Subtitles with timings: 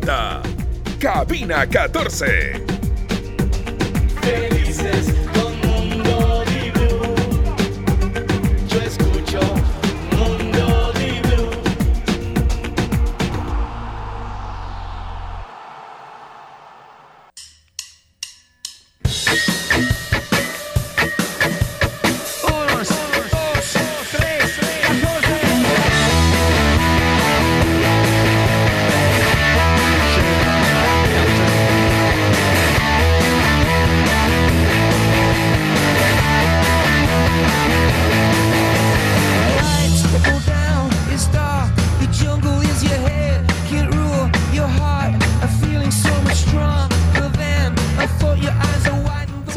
[0.00, 0.42] presenta
[0.98, 2.62] Cabina 14.
[4.22, 5.29] Felices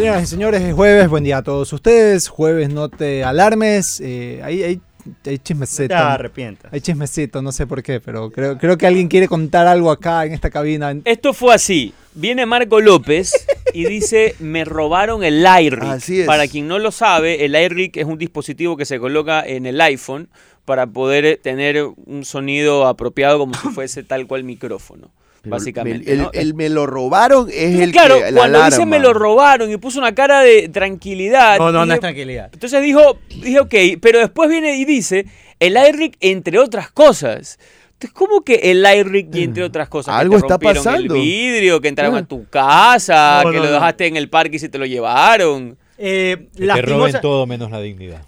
[0.03, 2.27] Señoras y señores, es jueves, buen día a todos ustedes.
[2.27, 4.01] Jueves, no te alarmes.
[4.01, 4.81] Eh, hay, hay,
[5.25, 5.87] hay chismecito.
[5.87, 6.73] te arrepientas.
[6.73, 10.25] Hay chismecito, no sé por qué, pero creo, creo que alguien quiere contar algo acá
[10.25, 10.93] en esta cabina.
[11.05, 11.93] Esto fue así.
[12.15, 13.31] Viene Marco López
[13.73, 15.85] y dice, me robaron el iRig.
[15.85, 16.27] Así es.
[16.27, 19.79] Para quien no lo sabe, el iRig es un dispositivo que se coloca en el
[19.79, 20.27] iPhone
[20.65, 25.11] para poder eh, tener un sonido apropiado como si fuese tal cual micrófono,
[25.43, 26.11] Pero básicamente.
[26.11, 26.31] El, ¿no?
[26.33, 28.85] el- el me lo robaron es Entonces, el claro, que la cuando dice alarma.
[28.85, 31.57] me lo robaron y puso una cara de tranquilidad.
[31.59, 32.49] No, no, no es tranquilidad.
[32.53, 35.25] Entonces dijo, dije, ok, pero después viene y dice,
[35.59, 37.59] el iRig entre otras cosas.
[37.91, 40.15] Entonces, ¿cómo que el iRig y entre otras cosas?
[40.15, 41.15] Que Algo te está rompieron pasando.
[41.15, 42.19] El vidrio, que entraron Ah.
[42.19, 43.75] a tu casa, No, que no, lo no.
[43.75, 45.77] dejaste en el parque y se te lo llevaron.
[45.97, 48.21] Eh, Que te roben todo menos la dignidad.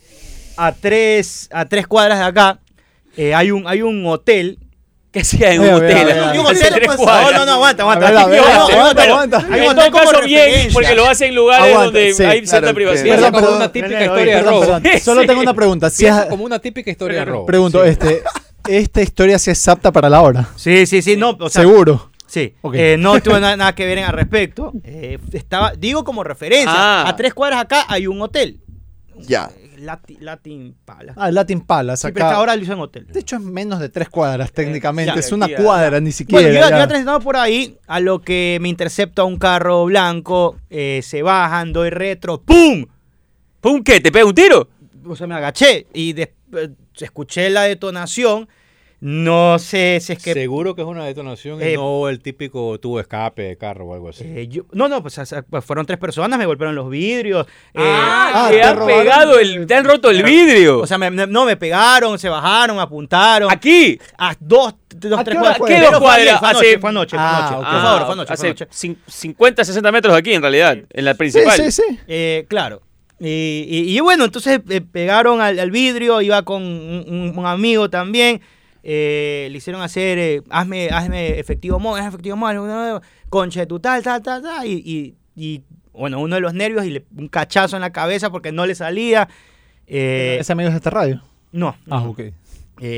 [0.57, 2.59] a tres a tres cuadras de acá
[3.17, 4.59] eh, hay un hay un hotel
[5.15, 6.07] ¿Qué hacía en un hotel?
[6.09, 9.37] un no no no aguanta aguanta aguanta, aguanta, pero aguanta.
[9.37, 12.13] hay un En hotel todo como caso, bien, porque lo hace en lugares Aguanta, donde
[12.13, 13.15] sí, hay cierta privacidad.
[13.15, 14.59] Perdón, como una típica historia de robo.
[14.59, 14.83] perdón.
[15.01, 15.89] Solo tengo una pregunta.
[15.89, 17.45] Si Piensa es- como una típica historia de robo.
[17.45, 17.89] pregunto, Sí.
[17.91, 18.23] este,
[18.67, 20.49] esta historia sí es apta para la hora.
[20.57, 22.11] sí sí sí no o sea, Seguro.
[22.27, 22.75] Sí, Ok.
[22.75, 24.73] eh, no tuve nada, nada que ver en al respecto.
[24.83, 27.05] Eh, estaba, digo como referencia, Ah.
[27.07, 28.59] a tres cuadras acá hay un hotel.
[29.19, 29.49] Ya.
[29.85, 31.13] Eh, Lati- Latin Palace.
[31.19, 32.01] Ah, Latin Palace.
[32.01, 32.33] Sí, acá.
[32.35, 33.07] ahora lo hizo en hotel.
[33.07, 35.13] De hecho, es menos de tres cuadras técnicamente.
[35.13, 36.41] ya, es una ya, cuadra, ni siquiera.
[36.41, 41.01] Bueno, yo, iba- transitando por ahí, a lo que me intercepta un carro blanco, eh,
[41.03, 42.85] se bajan, doy retro, ¡pum!
[43.61, 43.99] ¿Pum qué?
[43.99, 44.69] ¿Te pega un tiro?
[45.07, 46.33] O sea, me agaché y eh,
[46.99, 48.47] escuché la detonación.
[49.07, 50.33] No sé si es que.
[50.33, 53.85] Seguro que es una detonación Eh, y no el típico tubo de escape de carro
[53.85, 54.23] o algo así.
[54.25, 57.45] eh, yo- no, no, pues, pues, fueron tres personas, me golpearon los vidrios.
[57.75, 58.99] eh, Ah, ah, te te han robaron.
[59.03, 60.79] pegado el, te han roto el vidrio.
[60.79, 63.51] o sea, me- me- no, me pegaron, se bajaron, apuntaron.
[63.51, 63.99] Aquí.
[64.17, 65.59] A dos, dos ¿A tres cuadras.
[65.67, 66.39] ¿Qué dos fue ayer, cuadras?
[66.39, 67.55] Fue anoche, Hace- fue anoche, Ah, fue anoche.
[67.67, 67.73] ok.
[67.73, 68.67] Por favor, fue anoche, fue hace anoche.
[68.69, 71.57] cin- 50, 60 metros aquí en realidad, en la Sí, principal.
[71.61, 71.99] sí, sí.
[72.07, 72.81] Eh, claro.
[73.19, 77.87] Y, y- y bueno, entonces eh, pegaron al, al vidrio, iba con un- un amigo
[77.91, 78.41] también.
[78.87, 83.79] Eh, le hicieron hacer, eh, hazme, hazme efectivo móvil, hazme efectivo móvil, conche de tu
[83.79, 84.67] tal, tal, tal, tal.
[84.67, 88.29] Y, y- y, bueno, uno de los nervios y le, un cachazo en la cabeza
[88.29, 89.27] porque no le salía.
[89.87, 91.21] Eh, ¿Ese amigo es de esta radio?
[91.51, 91.69] no.
[91.89, 92.09] Ah, no.
[92.11, 92.19] ok.
[92.19, 92.33] Eh,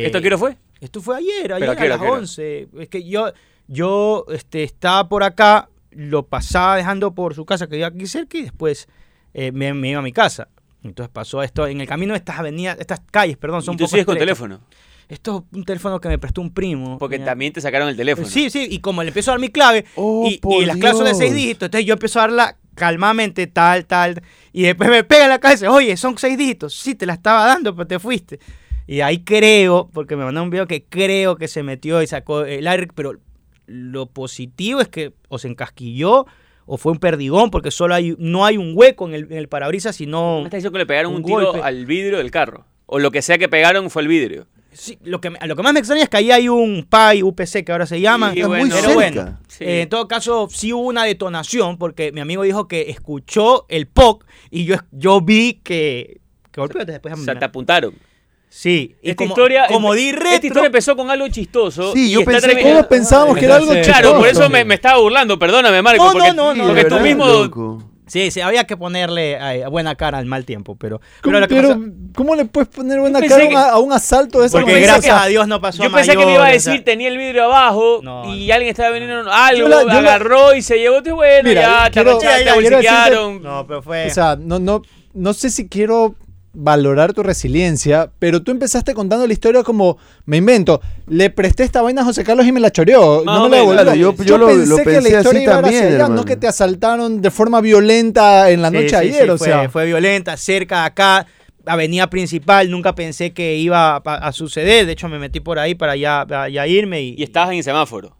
[0.08, 0.58] ¿Esto qué hora fue?
[0.82, 2.20] esto fue ayer, ¿Pero ayer a a, las qué hora?
[2.20, 2.68] 11.
[2.80, 3.32] Es que yo,
[3.68, 8.38] yo este, estaba por acá, lo pasaba dejando por su casa, que iba aquí cerca,
[8.38, 8.88] y después
[9.34, 10.50] eh, me, me iba a mi casa.
[10.84, 13.84] Entonces pasó esto en el camino de estas avenidas, estas calles, perdón, son Y tú
[13.86, 14.60] poco sigues con teléfono.
[15.10, 16.98] Esto es un teléfono que me prestó un primo.
[16.98, 18.28] Porque también te sacaron el teléfono.
[18.28, 21.08] Sí, sí, y como le empiezo a dar mi clave, Oh, y, las claves son
[21.08, 24.22] de seis dígitos, entonces yo empiezo a darla calmadamente, tal, tal,
[24.54, 27.46] y después me pega en la cabeza, oye, son seis dígitos, sí, te la estaba
[27.46, 28.40] dando, pero te fuiste.
[28.86, 32.44] Y ahí creo, porque me mandó un video que creo que se metió y sacó
[32.44, 33.14] el aire, pero
[33.66, 36.26] lo positivo es que o se encasquilló
[36.66, 39.48] o fue un perdigón, porque solo hay, no hay un hueco en el, en el
[39.48, 40.40] parabrisas, sino...
[40.40, 41.62] Me estás diciendo que le pegaron un, Un tiro golpe.
[41.62, 42.66] al vidrio del carro.
[42.86, 44.48] O lo que sea que pegaron fue el vidrio.
[44.80, 47.24] Sí, lo, que, me- lo que más me extraña es que ahí hay un PAI
[47.24, 48.32] UPC que ahora se llama.
[48.34, 48.76] Sí, Está muy bueno.
[48.76, 48.94] pero cerca.
[48.96, 49.64] bueno, Sí.
[49.64, 53.88] eh, en todo caso sí hubo una detonación porque mi amigo dijo que escuchó el
[53.88, 56.20] POC y yo, yo vi que...
[56.52, 57.96] que golpeó, después O sea, te apuntaron.
[58.50, 61.94] Sí, y Esta como, historia, como di esta retro, historia empezó con algo chistoso.
[61.94, 64.44] Sí, y yo está pensé que- Todos pensábamos que era algo Claro, Claro, por chistoso.
[64.44, 65.38] eso me, me estaba burlando.
[65.38, 66.06] Perdóname, Marco.
[66.06, 67.28] No, porque, no, no, no, porque tú verdad, mismo...
[67.28, 67.84] loco.
[68.08, 71.00] Sí, sí, había que ponerle eh, buena cara al mal tiempo, pero...
[71.22, 71.82] ¿Cómo, Pero lo que pero, pasa-
[72.16, 74.80] ¿cómo le puedes poner buena cara a un- que- a, un asalto de esa porque
[74.80, 76.52] gracias O sea, a Dios no pasó Yo a pensé que me iba a o
[76.52, 78.54] decir, sea, tenía el vidrio abajo No, y no.
[78.54, 81.04] alguien estaba vendiendo algo, la- agarró y se llevó.
[81.04, 82.26] Te bueno, Mira, ya, te quiero- te
[82.60, 83.40] quiero decirte-.
[83.42, 84.08] No, pero fue...
[84.08, 84.82] O sea, no, no,
[85.14, 86.16] no sé si quiero
[86.60, 91.84] valorar tu resiliencia, pero tú empezaste contando la historia como, me invento, le presté esta
[91.84, 93.84] vaina a José Carlos y me la choreó, no me la devolvió.
[93.84, 96.26] claro, yo- yo lo- pensé lo que pensé la historia iba también, hacia allá, no
[96.26, 99.48] que te asaltaron de forma violenta en la Sí, noche sí, ayer, sí, o fue,
[99.48, 99.70] sea.
[99.70, 101.28] fue violenta, cerca de acá,
[101.66, 105.76] avenida principal, nunca pensé que iba a, a suceder, de hecho me metí por ahí
[105.76, 108.18] para ya, ya irme y, Y estabas en el semáforo.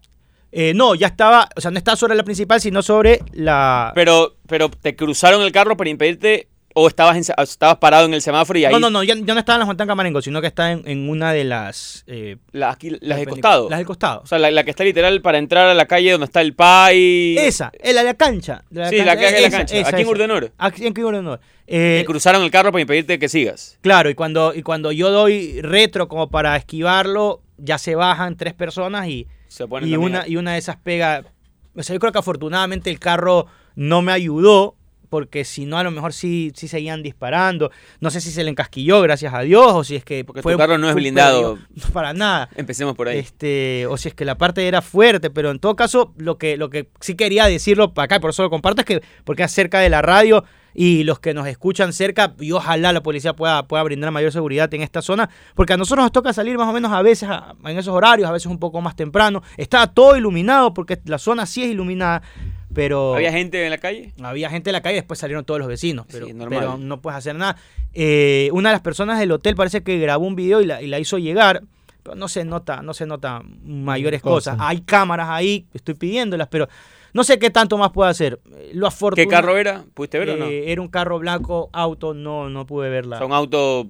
[0.52, 3.92] Eh, no, ya estaba, o sea, no estaba sobre la principal, sino sobre la...
[3.94, 6.48] Pero, pero te cruzaron el carro para impedirte
[6.80, 9.34] o estabas, en- estabas parado en el semáforo y ahí No, no, no, ya, ya
[9.34, 12.04] no estaba en la Juan Camarengo, sino que está en, en una de las...
[12.06, 13.68] eh, las, aquí- las de perpendic- costado.
[13.70, 14.20] Las del costado.
[14.22, 16.54] O sea, la, la que está literal para entrar a la calle donde está el
[16.54, 17.36] PAI.
[17.38, 18.64] esa, es la de la cancha.
[18.70, 20.08] de Sí, la que en la cancha, esa, aquí en.
[20.08, 20.52] Urdenor.
[20.58, 21.40] Aquí en Urdenor.
[21.66, 23.78] Eh, Te cruzaron el carro para impedirte que sigas.
[23.82, 28.54] Claro, y cuando, y cuando yo doy retro como para esquivarlo, ya se bajan tres
[28.54, 31.24] personas y, Se y, una, y una de esas pega.
[31.76, 33.46] O sea, yo creo que afortunadamente el carro
[33.76, 34.76] no me ayudó,
[35.08, 37.70] porque si no, a lo mejor sí, sí seguían disparando.
[38.00, 40.24] No sé si se le encasquilló, gracias a Dios, o si es que.
[40.24, 41.56] Porque tu carro no es fue blindado.
[41.56, 41.88] perdido.
[41.92, 42.48] Para nada.
[42.56, 43.18] Empecemos por ahí.
[43.18, 46.56] Este, o si es que la parte era fuerte, pero en todo caso, lo que,
[46.56, 49.42] lo que sí quería decirlo para acá, y por eso lo comparto, es que porque
[49.42, 50.44] es cerca de la radio
[50.74, 54.72] y los que nos escuchan cerca, y ojalá la policía pueda, pueda brindar mayor seguridad
[54.74, 57.56] en esta zona, porque a nosotros nos toca salir más o menos a veces a-
[57.64, 59.42] en esos horarios, a veces un poco más temprano.
[59.56, 62.22] Estaba todo iluminado, porque la zona sí es iluminada,
[62.74, 63.14] pero...
[63.14, 64.12] ¿Había gente en la calle?
[64.22, 66.58] Había gente en la calle, después salieron todos los vecinos, pero, Sí, normal.
[66.60, 67.56] pero no puedes hacer nada.
[67.94, 70.86] Eh, una de las personas del hotel parece que grabó un video y la, y
[70.86, 71.62] la hizo llegar,
[72.02, 74.54] pero no se nota, no se nota mayores Cosas.
[74.56, 74.68] cosas.
[74.68, 76.68] Hay cámaras ahí, estoy pidiéndolas, pero
[77.14, 78.38] no sé qué tanto más puedo hacer.
[78.54, 79.84] Eh, Lo ¿Qué afortunado carro era?
[79.94, 80.46] ¿Pudiste ver o no?
[80.46, 83.16] Era un carro blanco, auto, no, no pude verla.
[83.16, 83.88] O sea, un auto.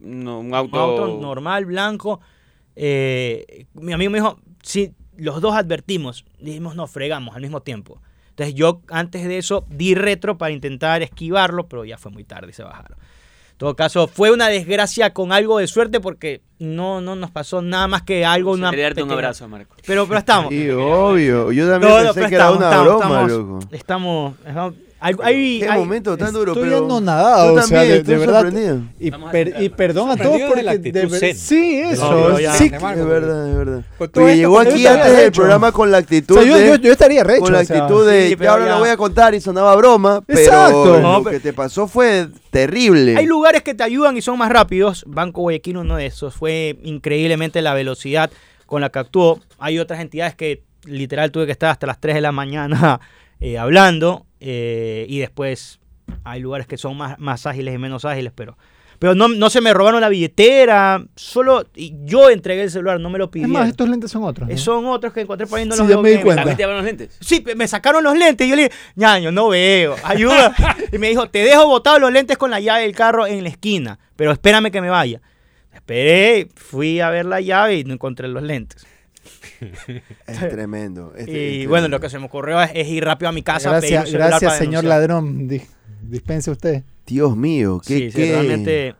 [0.00, 0.78] No, un Un auto.
[0.78, 2.20] auto normal, blanco.
[2.76, 8.00] Eh, mi amigo me dijo, sí, los dos advertimos, dijimos, no, fregamos al mismo tiempo.
[8.38, 12.50] Entonces yo antes de eso di retro para intentar esquivarlo, pero ya fue muy tarde
[12.50, 12.96] y se bajaron.
[12.96, 17.62] En todo caso, fue una desgracia con algo de suerte porque no, no nos pasó
[17.62, 18.52] nada más que algo.
[18.52, 19.74] Una Quería darte un abrazo, Marco.
[19.84, 20.50] Pero, pero estamos.
[20.50, 21.50] Sí, obvio.
[21.50, 23.58] Yo también No, pensé que era una estamos, broma, estamos, loco.
[23.72, 24.34] Estamos.
[24.46, 26.84] estamos- hay- hay- Qué hay- momento tan duro, Estoy pero...
[26.84, 28.80] anonadado, Yo o sea, también, de, de verdad.
[28.98, 32.10] Y, per- perdón a todos de porque de actitud ver- sí, eso.
[32.30, 32.52] No, ya.
[32.54, 33.82] sí, De Marco, Es verdad, es verdad.
[33.98, 36.66] Pues Porque llegó aquí antes del programa con la actitud O sea, yo, de...
[36.68, 37.42] yo- yo estaría recho.
[37.42, 38.72] con la o sea, actitud de sí, ahora ya.
[38.72, 41.00] lo voy a contar y sonaba broma, pero Exacto.
[41.00, 43.16] Lo que te pasó fue terrible.
[43.16, 45.04] Hay lugares que te ayudan y son más rápidos.
[45.06, 46.34] Banco Guayaquil, uno de esos.
[46.34, 48.30] Fue increíblemente la velocidad
[48.66, 49.40] con la que actuó.
[49.58, 53.00] Hay otras entidades que literal tuve que estar hasta las 3 de la mañana
[53.40, 54.26] eh, hablando.
[54.40, 55.80] eh, y después
[56.24, 58.56] hay lugares que son más, más ágiles y menos ágiles, pero.
[59.00, 63.10] Pero no, no se me robaron la billetera, solo y yo entregué el celular, no
[63.10, 63.52] me lo Es pidieron.
[63.52, 64.48] más, estos lentes son otros.
[64.48, 64.52] ¿no?
[64.54, 66.22] Eh, Son otros que encontré no Sí, los ya me di bien.
[66.24, 66.40] cuenta.
[66.42, 67.16] ¿También te llevaron los lentes?
[67.20, 70.52] Sí, me sacaron los lentes y yo le dije, ñaño, no veo, ayuda.
[70.92, 73.50] y me dijo, te dejo botados los lentes con la llave del carro en la
[73.50, 75.20] esquina, pero espérame que me vaya.
[75.72, 78.84] Esperé, fui a ver la llave y no encontré los lentes.
[80.26, 81.12] Es tremendo.
[81.16, 83.42] es- Y es bueno, lo que se me ocurrió es, es ir rápido a mi
[83.42, 83.70] casa.
[83.70, 84.84] Gracias, gracias para señor denunciar.
[84.84, 85.48] ladrón.
[85.48, 85.62] Di-
[86.02, 86.82] dispense usted.
[87.06, 88.94] Dios mío, qué, Sí, sí, qué- realmente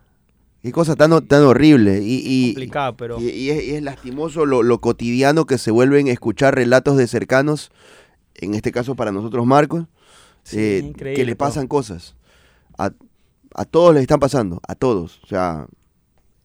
[0.63, 2.01] qué cosa tan, tan horrible.
[2.03, 3.21] Y, y- complicado, pero...
[3.21, 6.97] y- y es, y es lastimoso lo, lo cotidiano que se vuelven a escuchar relatos
[6.97, 7.71] de cercanos,
[8.35, 9.85] en este caso para nosotros Marcos,
[10.43, 12.17] Sí, eh, increíble que le pasan cosas.
[12.79, 12.93] A,
[13.55, 15.21] a todos les están pasando, a todos.
[15.23, 15.67] O sea,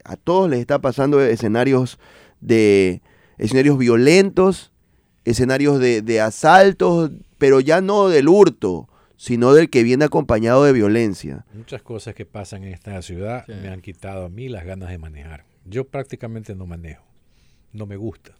[0.03, 1.97] a todos les está pasando escenarios
[2.41, 3.01] de
[3.38, 4.71] escenarios violentos,
[5.25, 8.88] escenarios de, de asaltos, pero ya no del hurto,
[9.18, 11.45] sino del que viene acompañado de violencia.
[11.53, 14.97] Muchas cosas que pasan en esta ciudad me han quitado a mí las ganas de
[14.97, 15.45] manejar.
[15.65, 17.03] Yo prácticamente no manejo.
[17.71, 18.31] No me gusta.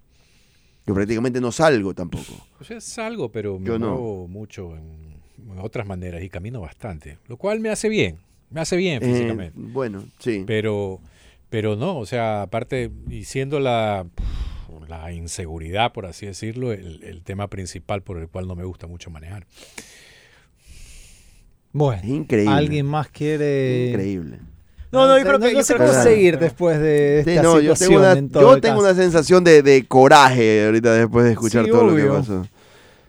[0.86, 2.34] Yo prácticamente no salgo tampoco.
[2.60, 4.27] O sea, salgo, pero me Yo no.
[4.27, 7.17] mucho en, en otras maneras y camino bastante.
[7.29, 8.17] Lo cual me hace bien.
[8.50, 9.53] Me hace bien Eh, físicamente.
[9.56, 10.44] bueno, sí.
[10.46, 11.00] Pero,
[11.50, 14.06] pero no, o sea, aparte, y siendo la,
[15.01, 18.88] la inseguridad, por así decirlo, el, el tema principal por el cual no me gusta
[18.88, 19.45] mucho manejar.
[21.71, 22.53] Bueno, increíble.
[22.53, 23.89] ¿alguien más quiere...?
[23.89, 24.38] Increíble.
[24.91, 25.45] No, no, yo creo que...
[25.47, 28.53] no yo sé cómo seguir después de Sí, esta no, yo tengo, una, en todo
[28.55, 32.03] yo tengo una sensación de, de coraje ahorita después de escuchar Sí, todo lo que
[32.03, 32.47] pasó.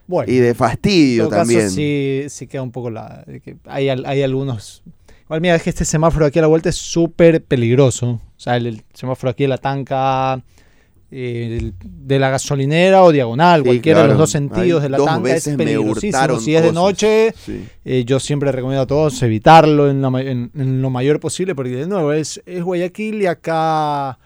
[0.06, 1.70] Bueno, Y de en fastidio todo caso, también.
[1.70, 3.24] sí, sí queda un poco la...
[3.66, 4.82] hay, hay algunos...
[5.24, 8.12] Igual mira, es que este semáforo aquí a la vuelta es súper peligroso.
[8.12, 10.42] O sea, el, el semáforo aquí de la tanca
[11.16, 15.06] eh, de la gasolinera o diagonal, Sí, cualquiera de los dos sentidos de la dos
[15.06, 16.40] tanca es veces me peligrosísimo.
[16.40, 17.64] Si es de noche, Sí.
[17.84, 21.54] eh, yo siempre recomiendo a todos evitarlo en, la ma- en- en lo mayor posible,
[21.54, 24.18] porque de nuevo es, es Guayaquil y acá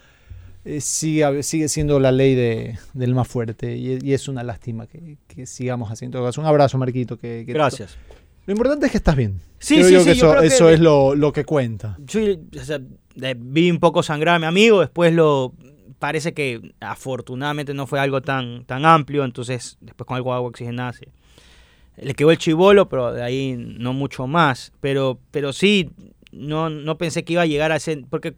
[0.64, 3.76] eh, sigue, sigue siendo la ley de, del más fuerte.
[3.76, 6.40] Y, y es una lástima que, que sigamos haciendo caso.
[6.40, 7.16] Un abrazo, Marquito.
[7.18, 7.96] Que, que- Gracias.
[8.46, 9.40] Lo importante es que estás bien.
[9.58, 11.44] Sí, Creo sí, yo sí, que yo eso, creo que- eso es lo, lo que
[11.44, 11.96] cuenta.
[12.06, 12.20] Yo
[12.60, 12.80] o sea,
[13.36, 15.52] vi un poco sangrar a mi amigo, después lo
[15.98, 20.48] parece que afortunadamente no fue algo tan, tan amplio, entonces después con algo de agua
[20.48, 20.92] oxigenada
[22.00, 24.72] le quedó el chivolo, pero de ahí no mucho más.
[24.80, 25.90] Pero, pero sí,
[26.32, 28.04] no, no pensé que iba a llegar a ese.
[28.08, 28.34] Porque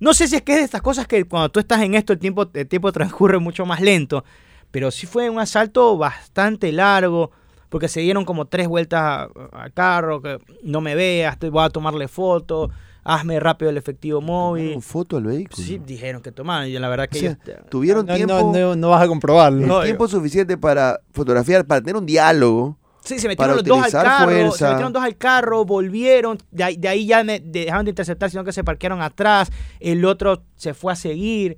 [0.00, 2.12] no sé si es que es de estas cosas que cuando tú estás en esto
[2.12, 4.24] el tiempo, el tiempo transcurre mucho más lento.
[4.70, 7.30] Pero sí fue un asalto bastante largo,
[7.68, 10.22] porque se dieron como tres vueltas al carro,
[10.62, 12.70] no me veas, voy a tomarle foto,
[13.10, 14.64] hazme rápido el efectivo móvil.
[14.66, 15.56] ¿Tomaron foto al vehículo.
[15.66, 18.52] Sí, dijeron que tomaban, y la verdad que O sea, ellos- Tuvieron No, tiempo, no,
[18.52, 19.62] no, no vas a comprobarlo.
[19.62, 22.76] el No, tiempo suficiente para fotografiar, para tener un diálogo.
[23.02, 24.68] Sí, se para metieron los dos al utilizar carro, se fuerza.
[24.70, 28.44] metieron dos al carro, volvieron, de ahí, de ahí ya me dejaron de interceptar, sino
[28.44, 29.50] que se parquearon atrás,
[29.80, 31.56] el otro se fue a seguir,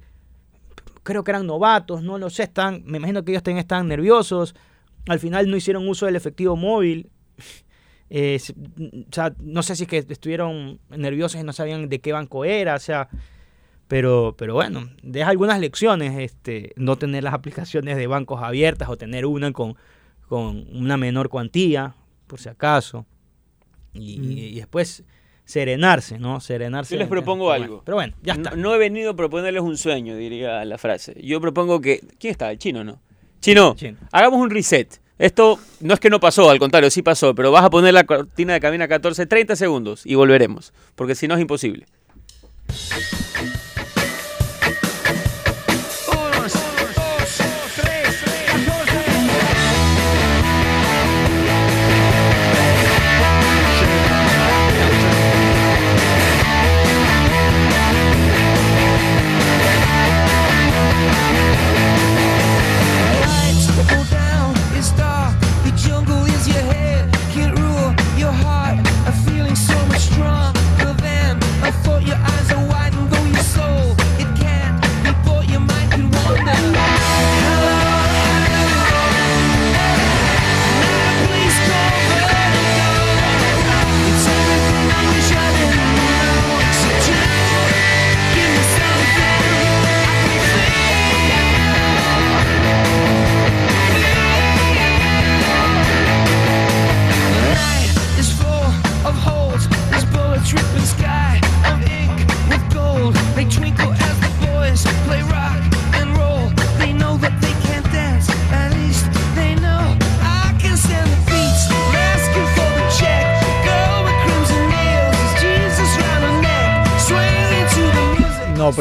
[1.03, 4.55] creo que eran novatos, no lo sé, están, me imagino que ellos también estaban nerviosos,
[5.09, 7.11] al final no hicieron uso del efectivo móvil,
[8.11, 12.01] eh, se- o sea, no sé si es que estuvieron nerviosos y no sabían de
[12.01, 13.09] qué banco era, o sea,
[13.89, 18.97] pero, pero bueno, deja algunas lecciones, este, no tener las aplicaciones de bancos abiertas o
[18.97, 19.77] tener una con,
[20.29, 21.95] con una menor cuantía,
[22.27, 23.07] por si acaso.
[23.93, 24.31] Y, Mm.
[24.39, 25.03] y después
[25.45, 26.39] serenarse, ¿no?
[26.41, 26.95] Serenarse.
[26.95, 27.67] Yo les propongo algo.
[27.67, 28.51] bueno, pero bueno, ya está.
[28.51, 31.17] No, no he venido a proponerles un sueño, diría la frase.
[31.21, 32.01] Yo propongo que.
[32.21, 32.53] ¿Quién está?
[32.53, 33.01] ¿El chino no?
[33.41, 33.99] Chino, Chino.
[34.13, 35.01] hagamos un reset.
[35.21, 38.05] Esto no es que no pasó, al contrario, sí pasó, pero vas a poner la
[38.05, 41.85] cortina de cabina 14, 30 segundos y volveremos, porque si no es imposible.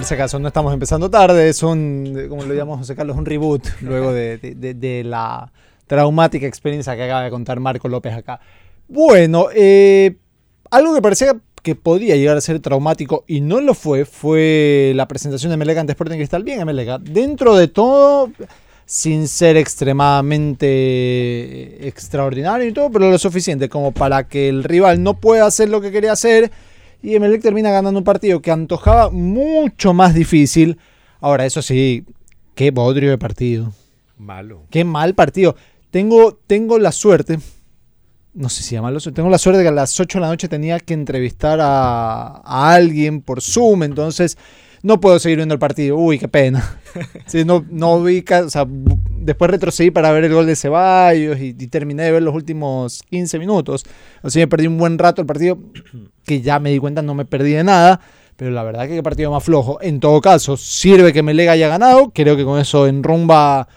[0.09, 3.63] Si acaso, no estamos empezando tarde, es un, como lo llamamos José Carlos, un reboot
[3.81, 5.51] luego de, la
[5.85, 8.39] traumática experiencia que acaba de contar Marco López acá.
[8.87, 10.15] Bueno, eh,
[10.71, 15.07] algo que parecía que podía llegar a ser traumático y no lo fue, fue la
[15.07, 16.43] presentación de Melega ante Sporting Cristal.
[16.43, 18.31] Bien, Melega, dentro de todo,
[18.87, 25.19] sin ser extremadamente extraordinario y todo, pero lo suficiente como para que el rival no
[25.19, 26.49] pueda hacer lo que quería hacer
[27.01, 30.77] y Emelec termina ganando un partido que antojaba mucho más difícil.
[31.19, 32.05] Ahora, eso sí,
[32.55, 33.71] qué bodrio de partido.
[34.17, 34.63] Malo.
[34.69, 35.55] Qué mal partido.
[35.91, 37.39] Tengo, tengo la suerte,
[38.33, 40.47] no sé si llamarlo, tengo la suerte de que a las 8 de la noche
[40.47, 44.37] tenía que entrevistar a, a alguien por Zoom, entonces
[44.83, 45.97] no puedo seguir viendo el partido.
[45.97, 46.79] Uy, qué pena.
[47.27, 51.39] Sí, no, no vi, ca- o sea, después retrocedí para ver el gol de Ceballos
[51.39, 53.85] y, y terminé de ver los últimos 15 minutos.
[54.23, 55.59] Así me perdí un buen rato el partido,
[56.25, 57.99] que ya me di cuenta no me perdí de nada.
[58.35, 59.79] Pero la verdad que qué partido más flojo.
[59.81, 62.11] En todo caso, sirve que Melega haya ganado.
[62.15, 63.67] Creo que con eso enrumba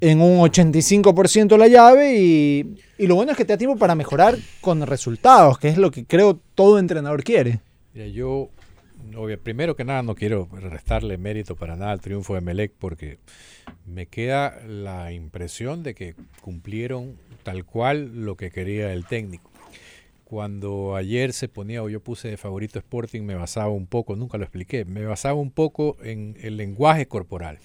[0.00, 3.94] en un 85% la llave y, y lo bueno es que te da tiempo para
[3.94, 7.60] mejorar con resultados, que es lo que creo todo entrenador quiere.
[7.94, 8.48] Mira, yo,
[9.16, 13.18] obvio, primero que nada, no quiero restarle mérito para nada al triunfo de Melec porque
[13.86, 19.50] me queda la impresión de que cumplieron tal cual lo que quería el técnico.
[20.24, 24.38] Cuando ayer se ponía, o yo puse de favorito Sporting, me basaba un poco, nunca
[24.38, 27.58] lo expliqué, me basaba un poco en el lenguaje corporal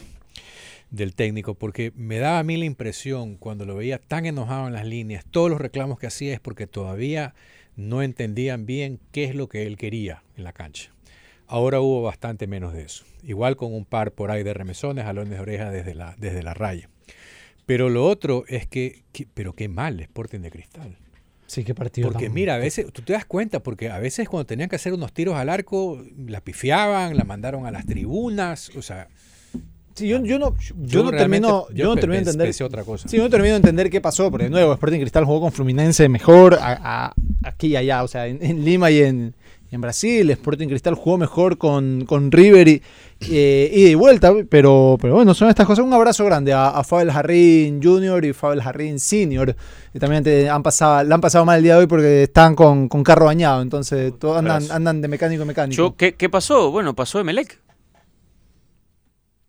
[0.92, 4.74] del técnico, porque me daba a mí la impresión cuando lo veía tan enojado en
[4.74, 7.34] las líneas, todos los reclamos que hacía es porque todavía
[7.76, 10.92] no entendían bien qué es lo que él quería en la cancha.
[11.50, 13.04] Ahora hubo bastante menos de eso.
[13.24, 16.54] Igual con un par por ahí de remesones, jalones de oreja desde la, desde la
[16.54, 16.90] raya.
[17.66, 20.96] Pero lo otro es que, que- pero qué mal el Sporting de Cristal.
[21.48, 22.08] Sí, qué partido.
[22.10, 24.76] Porque tan- mira, a veces, tú te das cuenta, porque a veces cuando tenían que
[24.76, 29.08] hacer unos tiros al arco, la pifiaban, la mandaron a las tribunas, o sea...
[29.96, 32.64] Sí, yo, yo no, yo no termino, yo no termino de entender.
[32.64, 33.10] otra cosa.
[33.10, 35.52] Sí, yo no termino de entender qué pasó, porque de nuevo, Sporting Cristal jugó con
[35.52, 37.14] Fluminense mejor a- a-
[37.44, 39.36] aquí y allá, o sea, en, en Lima y en,
[39.72, 40.30] en Brasil.
[40.32, 42.82] Sporting Cristal jugó mejor con, con River y,
[43.30, 45.86] eh, ida y vuelta, pero, pero bueno, son estas cosas.
[45.86, 48.26] Un abrazo grande a, a Fabel Jarrín Jr.
[48.26, 49.56] y Fabel Jarrín Senior.
[50.00, 52.88] También te han pasado, la han pasado mal el día de hoy porque están con,
[52.90, 55.76] con carro bañado, entonces todos andan, andan de mecánico a mecánico.
[55.78, 56.72] Yo, ¿qué, qué pasó?
[56.72, 57.60] Bueno, pasó Emelec.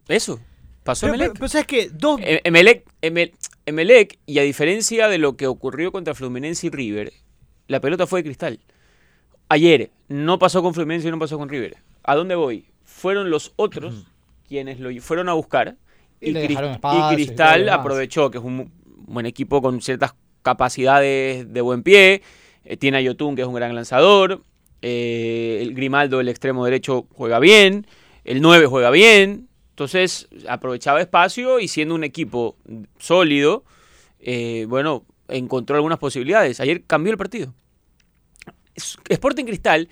[0.09, 0.41] Eso.
[0.83, 1.29] pasó Pero, Emelec.
[1.33, 2.21] pero, pero sabes que dos.
[2.23, 3.33] E- Emelec, Emel-
[3.67, 7.13] Emelec, y a diferencia de lo que ocurrió contra Fluminense y River,
[7.69, 8.61] la pelota fue de cristal.
[9.51, 11.77] Ayer no pasó con Fluminense y no pasó con River.
[12.05, 12.67] ¿A dónde voy?
[12.85, 14.07] Fueron los otros
[14.49, 15.77] quienes lo fueron a buscar
[16.21, 18.71] Y y, y espacio y todo Cristal aprovechó, que es un
[19.07, 22.23] buen equipo con ciertas capacidades de buen pie.
[22.65, 24.43] eh, tiene a Yotun, que es un gran lanzador.
[24.83, 27.87] eh, el Grimaldo, el extremo derecho, juega bien.
[28.25, 29.49] El 9 juega bien.
[29.71, 32.57] Entonces aprovechaba espacio y siendo un equipo
[32.99, 33.65] sólido,
[34.21, 36.61] eh, bueno, encontró algunas posibilidades.
[36.61, 37.53] Ayer cambió el partido.
[38.77, 39.89] Sporting Cristal,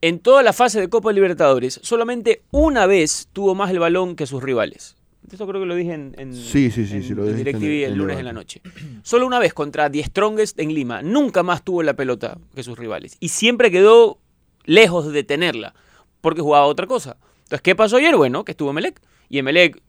[0.00, 4.26] en toda la fase de Copa Libertadores, solamente una vez tuvo más el balón que
[4.26, 4.96] sus rivales.
[5.30, 7.94] Esto creo que lo dije en, en, Sí, sí, sí, en- lo en DirecTV el-
[7.96, 8.62] lunes en la noche.
[9.02, 11.02] Solo una vez contra The Strongest en Lima.
[11.02, 13.16] Nunca más tuvo la pelota que sus rivales.
[13.20, 14.18] Y siempre quedó
[14.64, 15.74] lejos de tenerla,
[16.20, 17.16] porque jugaba otra cosa.
[17.42, 18.16] Entonces, ¿qué pasó ayer?
[18.16, 19.00] Bueno, que estuvo Emelec.
[19.28, 19.82] Y Emelec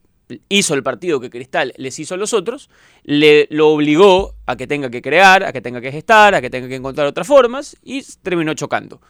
[0.49, 2.69] hizo el partido que Cristal les hizo a los otros,
[3.03, 6.49] le, lo obligó a que tenga que crear, a que tenga que gestar, a que
[6.49, 9.01] tenga que encontrar otras formas, y terminó chocando.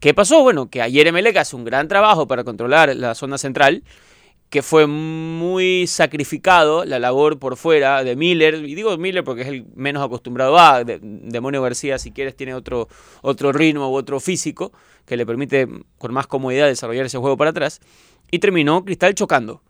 [0.00, 0.42] ¿Qué pasó?
[0.42, 3.84] Bueno, que ayer Emelec hace un gran trabajo para controlar la zona central,
[4.50, 9.48] que fue muy sacrificado la labor por fuera de Miller, y digo Miller porque es
[9.48, 12.88] el menos acostumbrado a, de- Demonio García si quieres tiene otro,
[13.22, 14.72] otro ritmo u otro físico
[15.06, 17.80] que le permite con más comodidad desarrollar ese juego para atrás,
[18.30, 19.62] y terminó Cristal chocando.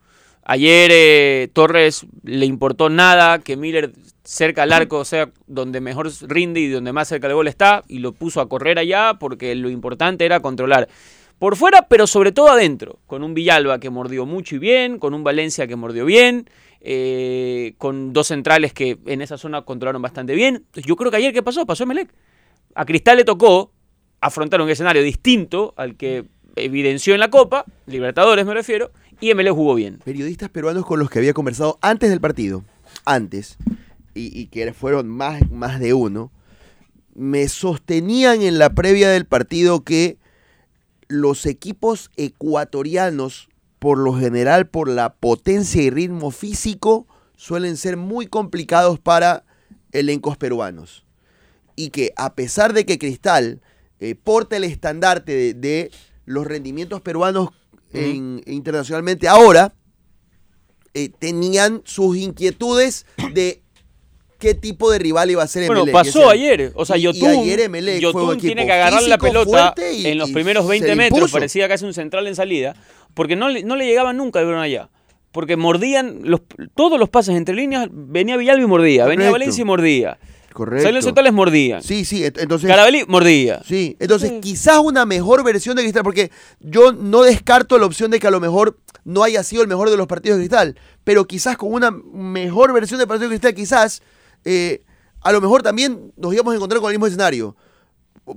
[0.45, 3.93] Ayer eh, Torres le importó nada que Miller
[4.25, 7.99] cerca al arco sea donde mejor rinde y donde más cerca del gol está y
[7.99, 10.89] lo puso a correr allá porque lo importante era controlar
[11.39, 15.13] por fuera, pero sobre todo adentro, con un Villalba que mordió mucho y bien, con
[15.13, 16.49] un Valencia que mordió bien,
[16.81, 20.67] eh, con dos centrales que en esa zona controlaron bastante bien.
[20.75, 21.67] Yo creo que ayer, ¿qué pasó?
[21.67, 22.15] Pasó Emelec.
[22.77, 23.73] A Cristal le tocó
[24.21, 29.55] afrontar un escenario distinto al que evidenció en la Copa, Libertadores me refiero, y Emelec
[29.55, 30.00] jugó bien.
[30.05, 32.64] Periodistas peruanos con los que había conversado antes del partido,
[33.05, 33.57] antes,
[34.15, 36.32] y, que fueron más, más de uno,
[37.15, 40.19] me sostenían en la previa del partido que
[41.06, 47.06] los equipos ecuatorianos, por lo general, por la potencia y ritmo físico,
[47.37, 49.45] suelen ser muy complicados para
[49.93, 51.04] elencos peruanos.
[51.76, 53.61] Y que a pesar de que Cristal
[54.00, 55.93] eh, porta el estandarte de
[56.26, 57.50] los rendimientos peruanos
[57.93, 59.73] en- internacionalmente ahora,
[60.95, 63.63] eh, tenían sus inquietudes de
[64.39, 65.95] qué tipo de rival iba a ser Bueno, Emelec.
[65.95, 66.73] pasó Y decían, ayer.
[66.75, 69.75] O sea, y- y Yotun, ayer Emelec fue un Yotun tiene que agarrar la pelota
[69.93, 71.19] y- en los primeros se 20 metros.
[71.21, 71.33] impuso.
[71.33, 72.75] Parecía casi un central en salida.
[73.15, 74.89] Porque no le, no le llegaban nunca el balón allá.
[75.33, 76.41] Porque mordían los,
[76.75, 77.89] todos los pases entre líneas.
[77.91, 79.07] Venía Villalba y mordía.
[79.07, 79.31] Venía.
[79.31, 80.19] Valencia y mordía.
[80.52, 80.82] Correcto.
[80.82, 81.82] Salían los centrales mordían.
[81.82, 82.69] Sí, sí, ent- entonces...
[82.69, 83.62] Carabalí mordía.
[83.67, 88.21] Sí, entonces quizás una mejor versión de Cristal, porque yo no descarto la opción de
[88.21, 91.26] que a lo mejor no haya sido el mejor de los partidos de Cristal, pero
[91.26, 94.02] quizás con una mejor versión del partido de Cristal, quizás
[94.45, 94.82] eh,
[95.23, 97.56] a lo mejor también nos íbamos a encontrar con el mismo escenario,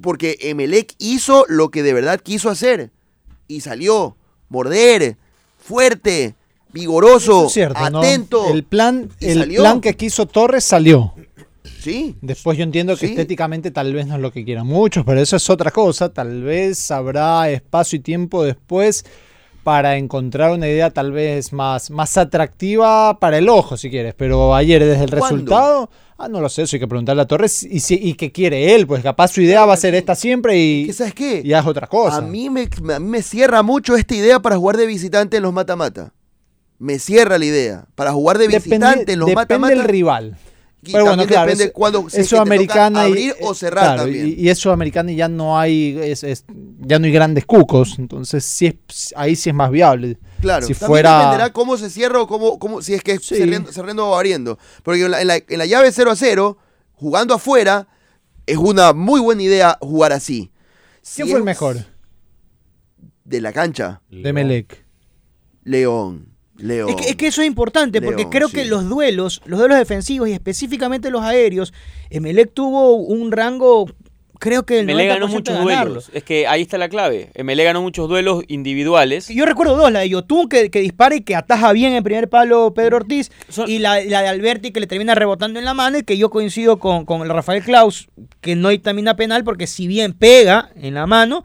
[0.02, 2.92] porque Emelec hizo lo que de verdad quiso hacer
[3.48, 4.16] y salió,
[4.50, 5.18] morder,
[5.60, 6.36] fuerte,
[6.72, 8.00] vigoroso, es cierto, ¿no?
[8.00, 8.50] atento.
[8.52, 9.62] El plan, el salió.
[9.62, 11.14] plan que quiso Torres salió.
[11.82, 13.14] Sí, Después yo entiendo que Sí.
[13.14, 16.10] estéticamente tal vez no es lo que quieran muchos, pero eso es otra cosa.
[16.14, 19.06] Tal vez habrá espacio y tiempo después
[19.64, 24.14] para encontrar una idea tal vez más, más atractiva para el ojo, si quieres.
[24.16, 25.26] Pero ayer, desde el ¿Cuándo?
[25.26, 28.32] resultado, ah, no lo sé, eso hay que preguntarle a Torres y, si, y qué
[28.32, 28.86] quiere él.
[28.86, 31.42] Pues capaz su idea va a ser esta siempre y, ¿Qué sabes qué?
[31.44, 32.18] y ya es otra cosa.
[32.18, 35.44] A mí, me, a mí me cierra mucho esta idea para jugar de visitante en
[35.44, 36.14] los mata-mata.
[36.78, 37.86] Me cierra la idea.
[37.96, 39.74] Para jugar de visitante en los depende mata-mata.
[39.76, 40.38] del rival.
[40.86, 43.08] Y Pero bueno, también claro, depende es- cuándo si es es que te sudamericana toca
[43.08, 44.28] y abrir o cerrar claro, también.
[44.28, 46.46] Y, y es sudamericana y ya no hay es, es-
[46.80, 50.18] ya no hay grandes cucos, entonces sí es, ahí sí es más viable.
[50.42, 53.26] Claro, si también fuera dependerá cómo se cierra o cómo, cómo- si es que es
[53.26, 53.36] Sí.
[53.36, 54.60] cerrando, cerrando o abriendo.
[54.84, 56.58] Porque en la, en la- en la llave 0 a 0,
[56.94, 57.88] jugando afuera,
[58.46, 60.52] es una muy buena idea jugar así.
[61.02, 61.78] Si ¿Quién fue el mejor
[63.24, 64.86] De la cancha, de Melec?
[65.64, 66.35] León.
[66.58, 66.90] León.
[66.90, 68.56] Es que, es que eso es importante, porque creo sí.
[68.56, 71.74] que los duelos, los duelos defensivos y específicamente los aéreos,
[72.10, 73.88] Emelec tuvo un rango,
[74.40, 76.10] creo que el Emelec 90% ganó de muchos duelos.
[76.14, 77.30] Es que ahí está la clave.
[77.34, 79.28] Emelec ganó muchos duelos individuales.
[79.28, 82.30] Yo recuerdo dos, la de Yotun que, que dispara y que ataja bien el primer
[82.30, 85.74] palo Pedro Ortiz, Son- y la, la de Alberti que le termina rebotando en la
[85.74, 88.08] mano y que yo coincido con, con el Rafael Klaus,
[88.42, 91.44] que no dictamina penal porque si bien pega en la mano,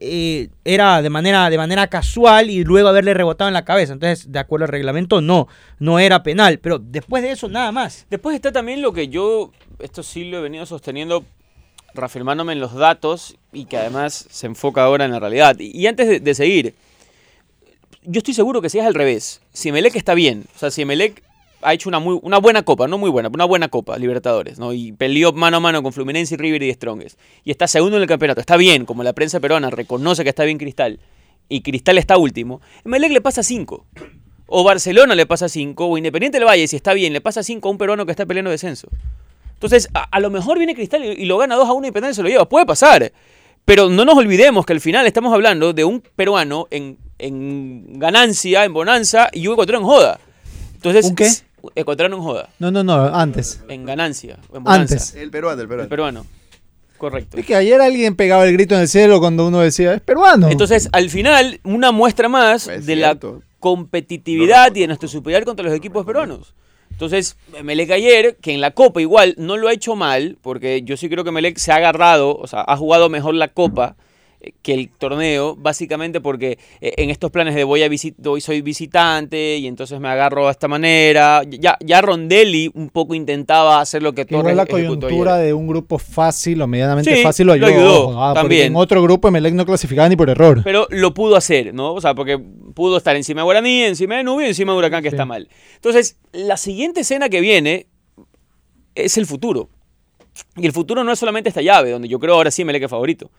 [0.00, 3.92] eh, era de manera, de manera casual y luego haberle rebotado en la cabeza.
[3.92, 6.58] Entonces, de acuerdo al reglamento, no, no era penal.
[6.58, 8.06] Pero después de eso, nada más.
[8.10, 11.24] Después está también lo que yo, esto sí lo he venido sosteniendo,
[11.94, 15.56] reafirmándome en los datos y que además se enfoca ahora en la realidad.
[15.58, 16.74] Y, antes de, seguir,
[18.02, 20.82] yo estoy seguro que si es al revés, si Emelec está bien, o sea, si
[20.82, 21.22] Emelec
[21.62, 24.72] ha hecho una, muy, una buena copa, no muy buena, una buena copa, Libertadores, ¿no?
[24.72, 27.18] Y peleó mano a mano con Fluminense, River y Strongest.
[27.44, 30.44] Y está segundo en el campeonato, está bien, como la prensa peruana reconoce que está
[30.44, 31.00] bien Cristal,
[31.48, 33.86] y Cristal está último, Emelec le pasa 5.
[34.50, 37.68] O Barcelona le pasa 5, o Independiente del Valle, si está bien, le pasa 5
[37.68, 38.88] a un peruano que está peleando descenso.
[39.52, 42.22] Entonces, a, lo mejor viene Cristal y, y lo gana 2 a 1 y se
[42.22, 42.48] lo lleva.
[42.48, 43.12] Puede pasar.
[43.64, 48.64] Pero no nos olvidemos que al final estamos hablando de un peruano en, en ganancia,
[48.64, 50.20] en bonanza, y un ecuatoriano en joda.
[50.76, 51.28] Entonces, ¿Un qué?
[51.74, 52.48] Ecuatoriano en joda.
[52.58, 53.62] No, no, no, antes.
[53.68, 54.38] En ganancia.
[54.52, 54.62] En.
[54.66, 55.14] Antes.
[55.14, 55.82] El peruano, el peruano.
[55.84, 56.26] El peruano.
[56.98, 57.38] Correcto.
[57.38, 60.48] Es que ayer alguien pegaba el grito en el cielo cuando uno decía, es peruano.
[60.48, 63.16] Entonces, al final, una muestra más Es de la
[63.60, 66.54] competitividad y de nuestro superioridad contra los equipos peruanos.
[66.90, 70.96] Entonces, Melec ayer, que en la Copa igual no lo ha hecho mal, porque yo
[70.96, 73.94] sí creo que Melec se ha agarrado, o sea, ha jugado mejor la Copa
[74.62, 78.60] que el torneo, básicamente porque eh, en estos planes de voy a visit hoy soy
[78.62, 81.42] visitante y entonces me agarro de esta manera.
[81.48, 85.46] Ya, ya Rondelli un poco intentaba hacer lo que Torres la coyuntura ayer.
[85.46, 88.22] de un grupo fácil o medianamente Sí, fácil lo lo ayudó.
[88.22, 88.66] ah, porque también.
[88.68, 90.60] En otro grupo Emelec no clasificaba ni por error.
[90.62, 91.94] Pero lo pudo hacer, ¿no?
[91.94, 92.38] O sea, porque
[92.74, 95.16] pudo estar encima de Guaraní, encima de Nubio y encima de Huracán, que Sí.
[95.16, 95.48] está mal.
[95.74, 97.86] Entonces, la siguiente escena que viene
[98.94, 99.68] es el futuro.
[100.56, 102.90] Y el futuro no es solamente esta llave, donde yo creo ahora sí Melec es
[102.90, 103.30] favorito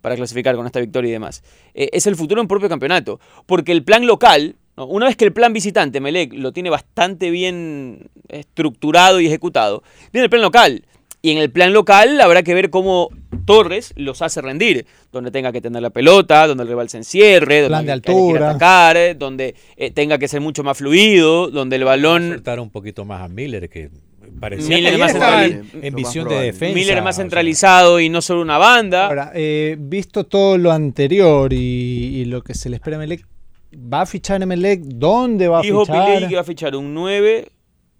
[0.00, 1.42] para clasificar con esta victoria y demás.
[1.74, 3.20] Eh, es el futuro en propio campeonato.
[3.46, 4.86] Porque el plan local, ¿no?
[4.86, 10.24] una vez que el plan visitante, Melec, lo tiene bastante bien estructurado y ejecutado, viene
[10.24, 10.84] el plan local.
[11.20, 13.10] Y en el plan local habrá que ver cómo
[13.44, 17.66] Torres los hace rendir, donde tenga que tener la pelota, donde el rival se encierre,
[17.66, 18.50] Plan donde de ir a altura.
[18.50, 22.70] atacar, eh, donde eh, tenga que ser mucho más fluido, donde el balón soltar un
[22.70, 23.90] poquito más a Miller, que
[24.40, 26.74] parecía Miller que más en, en más visión de defensa.
[26.74, 29.06] Miller más o sea, centralizado y no solo una banda.
[29.06, 33.26] Ahora, eh, visto todo lo anterior y, y lo que se le espera a Emelec,
[33.74, 34.80] ¿va a fichar Emelec?
[34.82, 36.06] ¿Dónde va a Dijo fichar?
[36.06, 37.48] Pilegui que va a fichar un 9,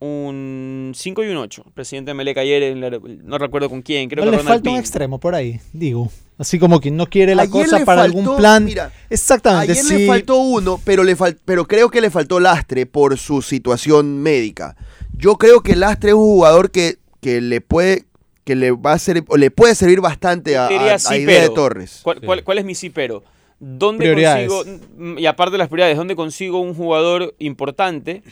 [0.00, 1.64] un 5 y un 8.
[1.74, 2.90] Presidente de Melec ayer, en la-
[3.24, 6.10] no recuerdo con quién, creo no que le falta un extremo por ahí, digo.
[6.38, 8.64] Así como quien no quiere la Ayer cosa para faltó- algún plan.
[8.64, 9.72] mira, Exactamente.
[9.72, 9.98] Ayer sí.
[9.98, 14.18] le faltó uno, pero, le fal- pero creo que le faltó Lastre por su situación
[14.22, 14.76] médica.
[15.18, 18.04] Yo creo que Lastre es un jugador que, que le puede
[18.44, 20.72] que le va a ser, o le puede servir bastante a, a-
[21.18, 21.50] idea de.
[21.50, 22.00] Torres.
[22.02, 22.24] ¿Cuál, Sí.
[22.26, 23.22] cuál- cuál es mi sí, pero?
[23.60, 24.06] ¿Dónde
[24.46, 24.64] consigo,
[24.96, 28.22] mm, y aparte de las prioridades, dónde consigo un jugador importante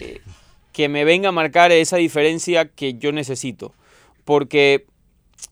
[0.00, 0.20] eh,
[0.72, 3.74] que me venga a marcar esa diferencia que yo necesito?
[4.24, 4.86] Porque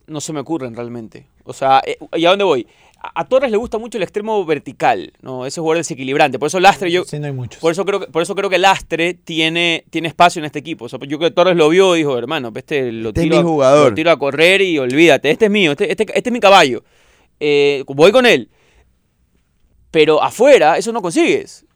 [0.08, 1.26] no se me ocurren realmente.
[1.44, 2.66] O sea, eh, ¿y a dónde voy?
[3.05, 5.45] A, Torres le gusta mucho el extremo vertical, ¿no?
[5.45, 6.38] Ese jugador desequilibrante.
[6.38, 7.61] Por eso Lastre, yo, Sí, no hay muchos.
[7.61, 10.85] por eso creo que, por eso creo que Lastre tiene, tiene espacio en este equipo.
[10.85, 13.25] O sea, yo creo que Torres lo vio y dijo, hermano, este lo, Este es
[13.25, 13.88] tiro, mi a- jugador".
[13.91, 16.85] lo tiro a correr y olvídate, este es mío, este, este, este es mi caballo.
[17.41, 18.49] Eh, voy con él.
[19.91, 21.67] Pero afuera, eso no consigues.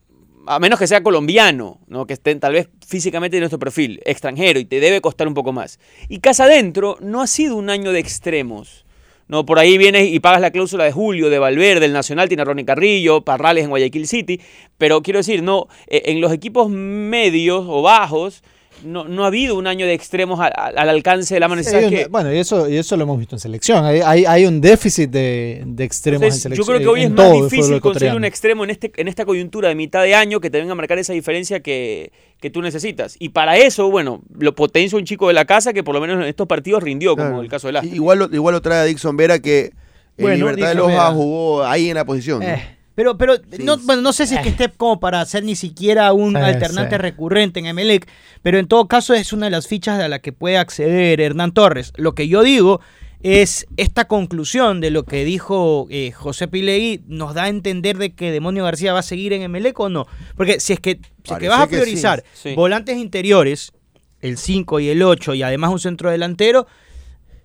[0.46, 2.06] A menos que sea colombiano, ¿no?
[2.06, 5.52] que esté tal vez físicamente en nuestro perfil, extranjero, y te debe costar un poco
[5.52, 5.80] más.
[6.08, 8.85] Y casa adentro no ha sido un año de extremos.
[9.28, 12.42] No, por ahí vienes y pagas la cláusula de Julio, de Valverde, del Nacional, tiene
[12.42, 14.40] a Ronnie Carrillo, Parrales en Guayaquil City,
[14.78, 18.44] pero quiero decir, no, eh, en los equipos medios o bajos,
[18.84, 21.62] no, no ha habido un año de extremos al, al- al alcance de la mano.
[21.62, 22.06] Sí, ¿Sabes hay un- qué?
[22.08, 23.84] bueno, y eso, y eso lo hemos visto en selección.
[23.84, 26.76] Hay, hay, hay un déficit de, de extremos Entonces, en yo selección.
[26.78, 29.68] creo que hoy en es más difícil conseguir un extremo en, este, en esta coyuntura
[29.68, 33.16] de mitad de año que te venga a marcar esa diferencia que, que tú necesitas.
[33.18, 36.16] Y para eso, bueno, lo potencia un chico de la casa que por lo menos
[36.22, 37.42] en estos partidos rindió, como Claro.
[37.42, 37.94] el caso de Lastre.
[37.94, 39.72] Igual, lo- igual lo trae a Dixon Vera que en
[40.18, 41.10] Bueno, Libertad de Loja Vera.
[41.12, 42.40] jugó ahí en la posición.
[42.40, 42.75] ¿no?
[42.96, 43.62] Eh, pero, pero Sí.
[43.62, 46.36] no, bueno, no sé si es que esté como para ser ni siquiera un Sí,
[46.38, 47.02] alternante sí.
[47.02, 48.08] recurrente en Emelec,
[48.42, 51.52] pero en todo caso es una de las fichas a la que puede acceder Hernán
[51.52, 51.92] Torres.
[51.96, 52.80] Lo que yo digo
[53.22, 58.14] es esta conclusión de lo que dijo eh, José Pilegui nos da a entender de
[58.14, 60.06] que Demonio García va a seguir en Emelec o no.
[60.36, 62.50] Porque si es que, si es que Parece vas a priorizar sí.
[62.50, 62.54] Sí.
[62.54, 63.72] volantes interiores,
[64.20, 66.66] el 5 y el 8 y además un centro delantero,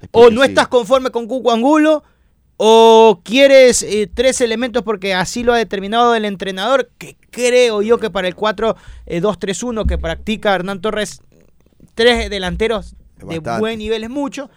[0.01, 0.49] Es o no sí.
[0.49, 2.03] estás conforme con Cuco Angulo,
[2.63, 7.97] o quieres eh, tres elementos porque así lo ha determinado el entrenador, que creo yo
[7.97, 11.21] que para el 4-2-3-1 que practica Hernán Torres,
[11.95, 12.95] tres delanteros
[13.27, 14.51] de buen nivel es mucho,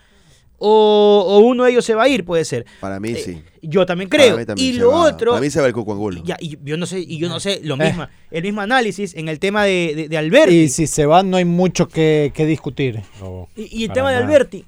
[0.59, 2.67] o, o uno de ellos se va a ir, puede ser.
[2.81, 3.43] Para mí Eh, sí.
[3.63, 4.37] Yo también Para creo.
[4.37, 5.31] mí también y lo va- otro...
[5.33, 6.23] Para mí se va el Cuco Angulo.
[6.25, 7.87] ya, y yo no sé, y yo no sé, lo Eh.
[7.87, 10.55] mismo, el mismo análisis en el tema de, de, de Alberti.
[10.55, 13.01] Y si se va, no hay mucho que, que discutir.
[13.21, 14.19] no, Y, y el tema de.
[14.19, 14.67] Alberti.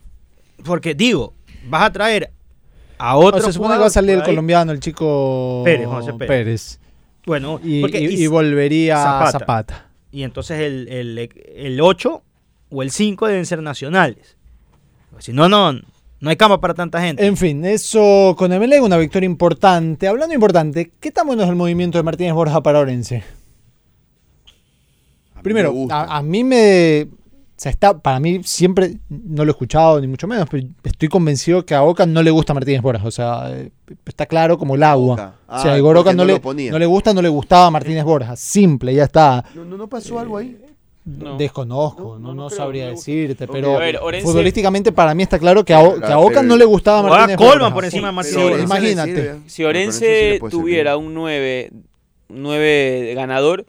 [0.65, 1.35] Porque digo,
[1.69, 2.31] vas a traer
[2.99, 3.43] a O otro.
[3.43, 6.29] se supone que va a salir el colombiano, el chico Pérez, José Pérez.
[6.29, 6.81] Pérez.
[7.27, 9.25] Bueno, Y, porque- y- y- y volvería Zapata.
[9.29, 9.87] a Zapata.
[10.13, 12.23] y entonces el, el, el 8
[12.71, 14.37] o el 5 deben ser nacionales.
[15.19, 15.73] Si no, no,
[16.19, 17.27] No hay cama para tanta gente.
[17.27, 20.09] En fin, eso con Emelec, una victoria importante.
[20.09, 23.23] Hablando importante, ¿qué tan bueno es el movimiento de Martínez Borja para Orense?
[25.43, 27.07] Primero, a, a mí me.
[27.57, 31.09] O sea, está, para mí siempre, no lo he escuchado ni mucho menos, pero estoy
[31.09, 33.07] convencido que a Boca no le gusta Martínez Borja.
[33.07, 33.71] O sea, eh,
[34.05, 35.15] está claro como el agua.
[35.15, 37.29] O sea, Ah, a Igor Boca porque no, no le, no le gusta, no le
[37.31, 38.37] gustaba Martínez Borja.
[38.37, 39.43] Simple, ya está.
[39.55, 40.59] ¿No, no, no pasó algo ahí?
[41.07, 41.39] No.
[41.39, 45.23] Desconozco, No, no, no no creo, sabría decirte, pero a ver, Orense- futbolísticamente para mí
[45.23, 47.75] está claro que a, que a pero- no le gustaba Martínez Coleman Borja.
[47.75, 49.37] por encima de Martínez imagínate.
[49.47, 51.71] Si Orense sí Orense tuviera un 9,
[52.29, 53.67] 9 ganador,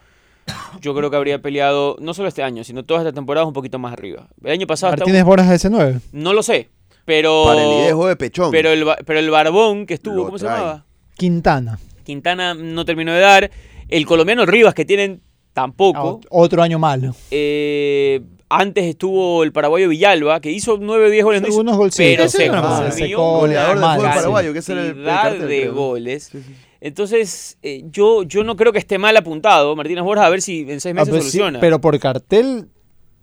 [0.81, 3.79] yo creo que habría peleado no solo este año, sino toda esta temporada un poquito
[3.79, 4.27] más arriba.
[4.43, 5.99] El año pasado Martínez Borja es ese 9.
[6.11, 6.69] no lo sé,
[7.05, 8.51] pero Para el idejo de Pechón.
[8.51, 10.85] pero el ba- pero el barbón que estuvo, Lo ¿cómo se llamaba?
[11.15, 11.79] Quintana.
[12.03, 13.51] Quintana no terminó de dar,
[13.89, 15.21] el colombiano Rivas que tienen
[15.53, 16.19] tampoco.
[16.23, 17.15] Ah, Otro año malo.
[17.31, 21.41] Eh, antes estuvo el paraguayo Villalba, que hizo 9 o 10 goles.
[21.41, 22.05] no hizo- Algunos golcitos.
[22.15, 25.73] pero se no se secó, goleador paraguayo, que era el- el de creo.
[25.73, 26.29] goles.
[26.31, 26.55] Sí, sí.
[26.81, 30.61] Entonces, eh, yo, yo no creo que esté mal apuntado Martínez Borja, a ver si
[30.69, 31.59] en seis Ah, meses pero, sí, soluciona.
[31.59, 32.69] pero por cartel,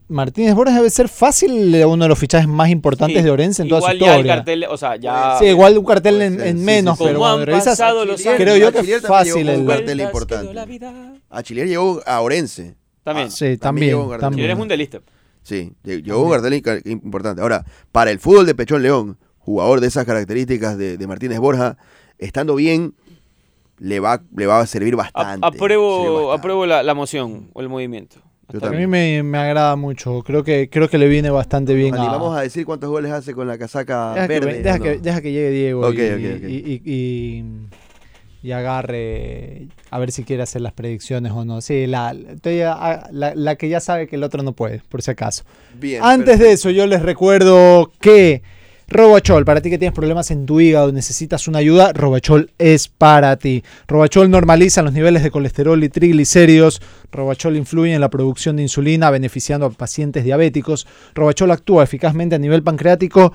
[0.09, 3.69] Martínez Borja debe ser fácil uno de los fichajes más importantes Sí, de Orense en
[3.69, 4.35] toda su igual ya el historia.
[4.37, 5.37] cartel, o sea, ya...
[5.39, 7.05] sí, igual un cartel en, sí, menos, sí.
[7.07, 8.37] pero cuando han revisas, pasado los años.
[8.37, 10.67] creo yo que es también fácil llegó un cartel importante.
[10.67, 11.15] vida.
[11.31, 12.77] Achiller llegó a Orense.
[13.03, 13.29] También.
[13.29, 13.97] Ah, Sí, También también.
[13.97, 14.41] un también.
[14.41, 15.01] Y eres mundialista.
[15.43, 17.41] Sí, lle- llegó un cartel importante.
[17.43, 21.77] Ahora, para el fútbol de Pechón León, jugador de esas características de, de Martínez Borja,
[22.19, 22.95] estando bien,
[23.79, 25.47] le va, le va a servir A- bastante.
[25.47, 26.39] apruebo bastante.
[26.39, 28.17] apruebo la, la moción o el movimiento.
[28.53, 30.23] Yo A mí me, me agrada mucho.
[30.23, 32.39] Creo que, creo que le viene bastante bien Nos a...
[32.39, 34.47] a decir cuántos goles hace con la casaca Deja, verde.
[34.53, 36.49] ve- deja que- deja que llegue Diego Ok, y, ok, ok.
[36.51, 37.45] y- y- y-
[38.43, 41.63] y agarre a ver si quiere hacer las predicciones o no.
[41.63, 45.11] Sí, la, a- la, la que ya sabe que el otro no puede, por si
[45.11, 45.45] acaso.
[45.81, 48.43] Bien, Antes de eso, yo les recuerdo que
[48.89, 53.37] Robachol, para ti que tienes problemas en tu hígado, necesitas una ayuda, Robachol es para
[53.37, 53.65] ti.
[53.89, 56.83] Robachol normaliza los niveles de colesterol y triglicéridos.
[57.11, 60.87] Robachol influye en la producción de insulina, beneficiando a pacientes diabéticos.
[61.15, 63.33] Robachol actúa eficazmente a nivel pancreático,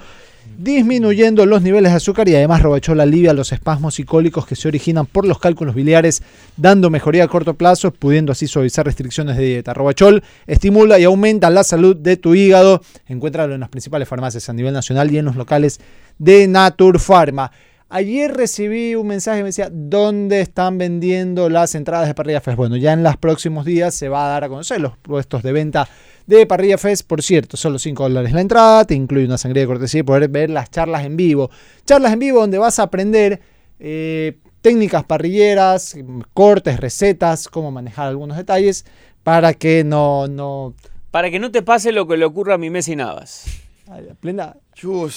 [0.60, 4.68] disminuyendo los niveles de azúcar y además Robachol alivia los espasmos y cólicos que se
[4.68, 6.22] originan por los cálculos biliares,
[6.58, 9.74] dando mejoría a corto plazo, pudiendo así suavizar restricciones de dieta.
[9.74, 12.82] Robachol estimula y aumenta la salud de tu hígado.
[13.08, 15.80] Encuéntralo en las principales farmacias a nivel nacional y en los locales
[16.18, 17.52] de Naturpharma.
[17.92, 22.56] Ayer recibí un mensaje que me decía, ¿dónde están vendiendo las entradas de Parrilla Fest?
[22.56, 25.52] Bueno, ya en los próximos días se va a dar a conocer los puestos de
[25.52, 25.90] venta
[26.28, 27.08] de Parrilla Fest.
[27.08, 30.30] Por cierto, solo 5 dólares la entrada, te incluye una sangría de cortesía y poder
[30.30, 31.50] ver las charlas en vivo.
[31.84, 33.42] Charlas en vivo donde vas a aprender
[33.80, 35.96] eh, técnicas parrilleras,
[36.36, 38.86] cortes, recetas, cómo manejar algunos detalles
[39.24, 40.28] para que no...
[40.28, 40.76] no
[41.10, 43.46] Para que no te pase lo que le ocurra a mi Messi Navas.
[43.90, 44.58] ay, plena-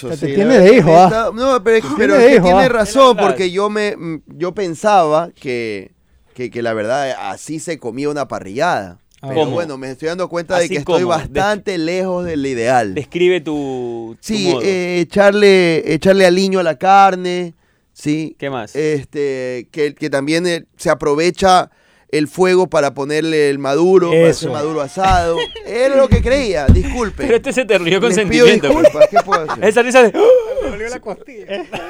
[0.08, 1.30] Te sí, tiene de hijo, me ¿ah?
[1.34, 2.68] No, pero, es- Tiene pero que hijo, tiene ¿ah?
[2.68, 3.96] razón, porque yo me
[4.26, 5.92] yo pensaba que,
[6.34, 8.98] que, que la verdad así se comía una parrillada.
[9.20, 9.52] Pero ¿Cómo?
[9.52, 12.92] bueno, me estoy dando cuenta de que estoy bastante lejos del ideal.
[12.94, 14.62] Describe tu, tu Sí, modo.
[14.64, 17.54] eh, echarle, echarle aliño a la carne,
[17.92, 18.34] sí.
[18.36, 18.74] ¿Qué más?
[18.74, 21.70] Este, que, que también eh, se aprovecha
[22.12, 24.52] el fuego para ponerle el maduro, para hacer Eso.
[24.52, 25.36] maduro asado.
[25.66, 27.24] Era lo que creía, disculpe.
[27.24, 28.68] Pero este se te rió con Les pido sentimiento.
[28.72, 28.84] pues.
[28.84, 29.64] disculpas, ¿qué puedo hacer?
[29.64, 30.12] Esa risa de...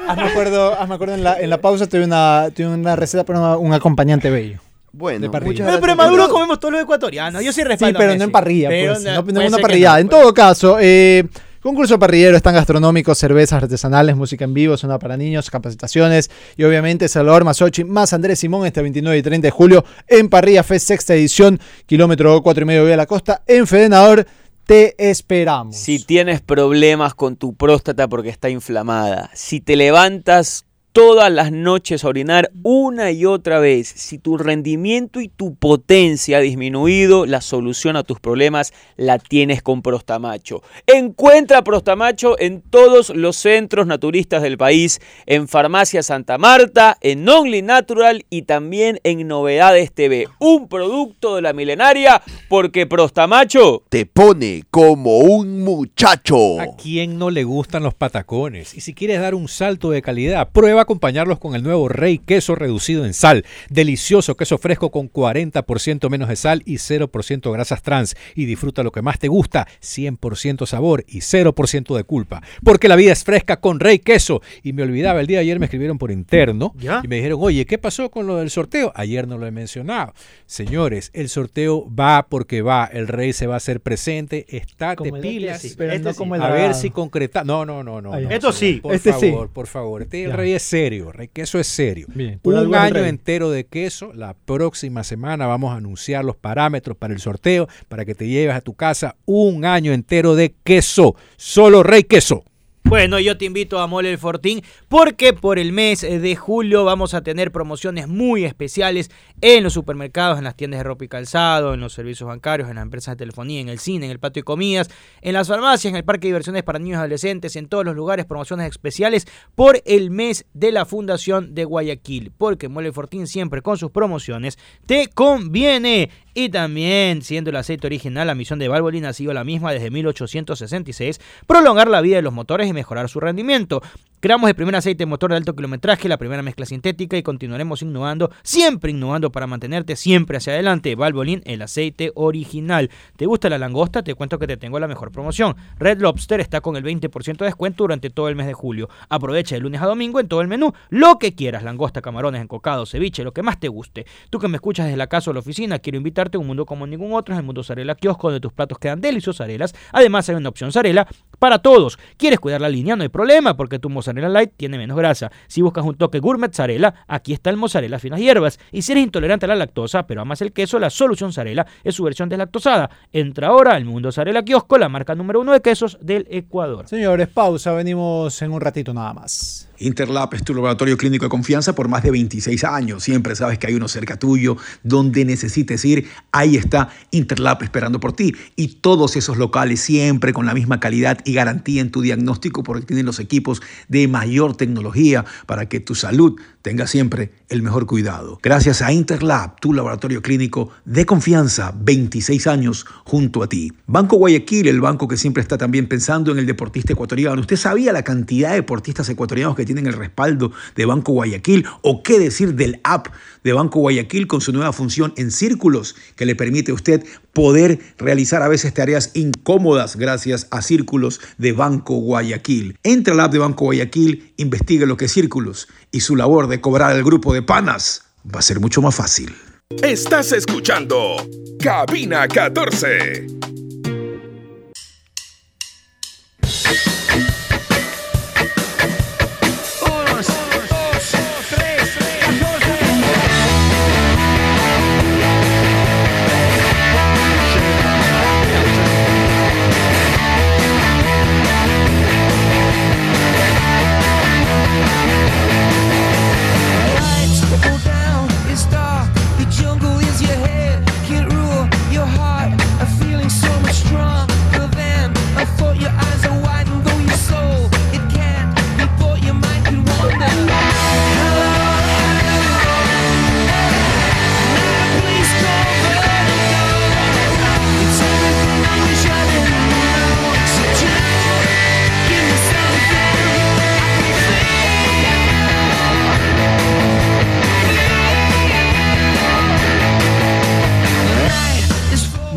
[0.07, 3.57] Hazme acuerdo, hazme acuerdo en, la, en la pausa tuve una, tuve una receta para
[3.57, 4.59] un acompañante bello.
[4.91, 5.51] Bueno, de parrilla.
[5.51, 5.97] muchas Bueno, pero en.
[5.97, 7.43] Maduro comemos todos los ecuatorianos.
[7.43, 9.47] Yo sí Sí, respaldo a pero no en parrilla, Pero pues, no- no, no en
[9.47, 9.95] una parrillada.
[9.95, 11.23] no, en todo caso, eh,
[11.63, 17.07] concurso parrillero, están gastronómicos, cervezas artesanales, música en vivo, zona para niños, capacitaciones y obviamente
[17.07, 21.15] Salvador Masochi más Andrés Simón este 29 y 30 de julio en Parrilla Fest, sexta
[21.15, 24.27] edición, kilómetro 4 y medio de la costa, en Fedenador.
[24.65, 25.77] Te esperamos.
[25.77, 32.03] Si tienes problemas con tu próstata porque está inflamada, si te levantas todas las noches
[32.03, 37.41] a orinar una y otra vez, si tu rendimiento y tu potencia ha disminuido, la
[37.41, 40.61] solución a tus problemas la tienes con Prostamacho.
[40.85, 47.63] Encuentra Prostamacho en todos los centros naturistas del país, en Farmacia Santa Marta, en Only
[47.63, 50.27] Natural y también en Novedades TV.
[50.39, 56.61] Un producto de la milenaria porque Prostamacho Te pone como un muchacho.
[56.61, 58.75] ¿A quién no le gustan los patacones?
[58.75, 62.19] Y si quieres dar un salto de calidad, prueba a acompañarlos con el nuevo Rey
[62.19, 63.45] Queso reducido en sal.
[63.69, 68.15] Delicioso queso fresco con 40% menos de sal y 0% grasas trans.
[68.35, 72.41] Y disfruta lo que más te gusta, 100% sabor y 0% de culpa.
[72.63, 74.41] Porque la vida es fresca con Rey Queso.
[74.61, 77.01] Y me olvidaba, el día de ayer me escribieron por interno ¿Ya?
[77.03, 78.91] y me dijeron, oye, ¿qué pasó con lo del sorteo?
[78.95, 80.13] Ayer no lo he mencionado.
[80.45, 82.85] Señores, el sorteo va porque va.
[82.85, 84.45] El Rey se va a hacer presente.
[84.49, 85.63] El de pilas.
[85.63, 86.23] Este no sí.
[86.39, 87.43] A ver si concreta.
[87.43, 88.17] No, no, no, no.
[88.17, 89.31] Esto señor, sí, Por este sí.
[89.31, 90.01] favor, por favor.
[90.01, 91.11] Este el rey es serio.
[91.11, 92.07] Rey queso es serio.
[92.15, 93.07] Bien, Un año rey.
[93.09, 94.11] entero de queso.
[94.13, 98.55] La próxima semana vamos a anunciar los parámetros para el sorteo para que te lleves
[98.55, 101.15] a tu casa un año entero de queso.
[101.37, 102.43] Solo rey queso.
[102.85, 107.13] Bueno, yo te invito a Mole el Fortín porque por el mes de julio vamos
[107.13, 111.73] a tener promociones muy especiales en los supermercados, en las tiendas de ropa y calzado,
[111.73, 114.41] en los servicios bancarios, en las empresas de telefonía, en el cine, en el patio
[114.41, 114.89] de comidas,
[115.21, 117.95] en las farmacias, en el parque de diversiones para niños y adolescentes, en todos los
[117.95, 122.33] lugares, promociones especiales por el mes de la Fundación de Guayaquil.
[122.37, 126.09] Porque Mole el Fortín siempre con sus promociones te conviene.
[126.35, 129.91] Y también, siendo el aceite original, la misión de Valvoline ha sido la misma desde
[129.91, 133.81] 1866, prolongar la vida de los motores mejorar su rendimiento.
[134.23, 138.31] Creamos el primer aceite motor de alto kilometraje, la primera mezcla sintética y continuaremos innovando,
[138.41, 140.95] siempre innovando para mantenerte siempre hacia adelante.
[140.95, 142.89] Valvoline, el aceite original.
[143.17, 144.01] ¿Te gusta la langosta?
[144.01, 145.57] Te cuento que te tengo la mejor promoción.
[145.77, 148.87] Red Lobster está con el 20% de descuento durante todo el mes de julio.
[149.09, 152.85] Aprovecha de lunes a domingo en todo el menú, lo que quieras, langosta, camarones, encocado,
[152.85, 154.05] ceviche, lo que más te guste.
[154.29, 156.65] Tú que me escuchas desde la casa o la oficina, quiero invitarte a un mundo
[156.65, 159.75] como ningún otro, es el mundo Zarela Kiosco, donde tus platos quedan deliciosos Zarelas.
[159.91, 161.09] Además hay una opción Zarela
[161.39, 161.99] para todos.
[162.15, 162.95] ¿Quieres cuidar la línea?
[162.95, 165.31] No hay problema, porque tu mozzarella light tiene menos grasa.
[165.47, 168.59] Si buscas un toque gourmet Zarela, aquí está el mozzarella finas hierbas.
[168.71, 171.95] Y si eres intolerante a la lactosa, pero amas el queso, la solución Zarela es
[171.95, 172.89] su versión deslactosada.
[173.11, 176.87] Entra ahora al mundo Zarela Kiosco, la marca número uno de quesos del Ecuador.
[176.87, 179.69] Señores, pausa, venimos en un ratito nada más.
[179.79, 183.03] Interlab es tu laboratorio clínico de confianza por más de 26 años.
[183.03, 184.55] Siempre sabes que hay uno cerca tuyo.
[184.83, 188.33] Donde necesites ir, ahí está Interlab esperando por ti.
[188.55, 192.85] Y todos esos locales siempre con la misma calidad y garantía en tu diagnóstico porque
[192.85, 198.39] tienen los equipos de mayor tecnología para que tu salud tenga siempre el mejor cuidado.
[198.41, 203.73] Gracias a Interlab, tu laboratorio clínico de confianza, 26 años junto a ti.
[203.85, 207.41] Banco Guayaquil, el banco que siempre está también pensando en el deportista ecuatoriano.
[207.41, 211.65] ¿Usted sabía la cantidad de deportistas ecuatorianos que tienen el respaldo de Banco Guayaquil?
[211.81, 213.07] ¿O qué decir del app
[213.43, 217.79] de Banco Guayaquil con su nueva función en círculos que le permite a usted poder
[217.97, 222.77] realizar a veces tareas incómodas gracias a círculos de Banco Guayaquil?
[222.83, 226.52] Entra al app de Banco Guayaquil, investigue lo que es círculos y su labor de
[226.61, 229.35] cobrar al grupo de panas va a ser mucho más fácil.
[229.81, 231.15] Estás escuchando
[231.59, 233.27] Cabina 14.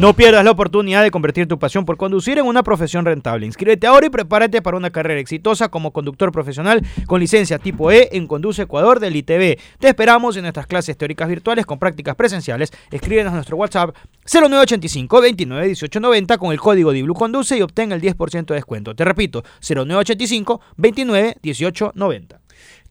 [0.07, 3.45] No pierdas la oportunidad de convertir tu pasión por conducir en una profesión rentable.
[3.45, 8.11] Inscríbete ahora y prepárate para una carrera exitosa como conductor profesional con licencia tipo E
[8.13, 9.59] en Conduce Ecuador del ITV.
[9.81, 12.71] Te esperamos en nuestras clases teóricas virtuales con prácticas presenciales.
[12.93, 13.97] Escríbenos a nuestro WhatsApp
[14.33, 18.95] 0985 29 18 90 con el código DIBLU Conduce y obtén el 10% de descuento.
[18.95, 22.46] Te repito, 0985 29 18 90.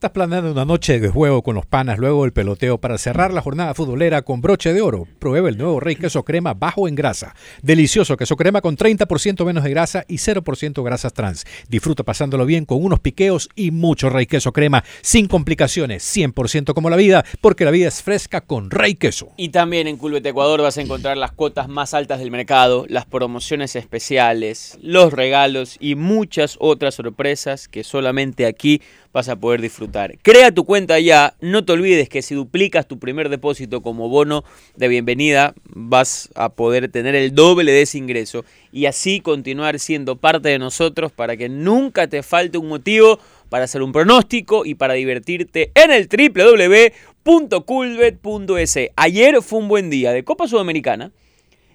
[0.05, 3.41] Estás planeando una noche de juego con los panas luego del peloteo para cerrar la
[3.41, 5.07] jornada futbolera con broche de oro.
[5.17, 7.33] Prueba el nuevo Rey Queso Crema bajo en grasa.
[7.63, 11.43] Delicioso queso crema con 30% menos de grasa y 0% grasas trans.
[11.69, 16.91] Disfruta pasándolo bien con unos piqueos y mucho Rey Queso Crema sin complicaciones, 100% como
[16.91, 19.31] la vida, porque la vida es fresca con Rey Queso.
[19.37, 23.07] Y también en Culbet Ecuador vas a encontrar las cuotas más altas del mercado, las
[23.07, 28.83] promociones especiales, los regalos y muchas otras sorpresas que solamente aquí
[29.15, 29.94] vas a poder disfrutar.
[30.21, 34.43] Crea tu cuenta ya, no te olvides que si duplicas tu primer depósito como bono
[34.75, 38.43] de bienvenida vas a poder tener el doble de ese ingreso
[38.73, 43.63] y así continuar siendo parte de nosotros para que nunca te falte un motivo para
[43.63, 48.79] hacer un pronóstico y para divertirte en el www.coolbet.es.
[48.97, 51.13] Ayer fue un buen día de Copa Sudamericana,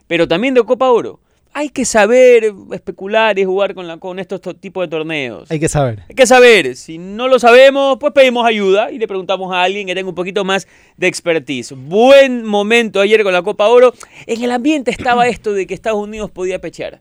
[0.07, 1.21] pero también de Copa Oro.
[1.53, 5.51] Hay que saber especular y jugar con, la- con estos to- tipos de torneos.
[5.51, 6.05] Hay que saber.
[6.09, 9.87] Hay que saber, si no lo sabemos, pues pedimos ayuda y le preguntamos a alguien
[9.87, 11.73] que tenga un poquito más de expertise.
[11.77, 13.93] Buen momento ayer con la Copa Oro.
[14.27, 17.01] En el ambiente estaba esto de que Estados Unidos podía pechear.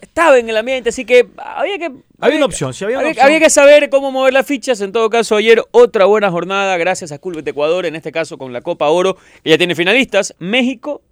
[0.00, 1.90] Estaba en el ambiente, así que había que...
[2.20, 3.26] Había una opción, sí, había una había, opción.
[3.26, 4.80] había que saber cómo mover las fichas.
[4.80, 8.52] En todo caso, ayer otra buena jornada gracias a Culbet Ecuador, en este caso con
[8.52, 11.02] la Copa Oro, que ya tiene finalistas, México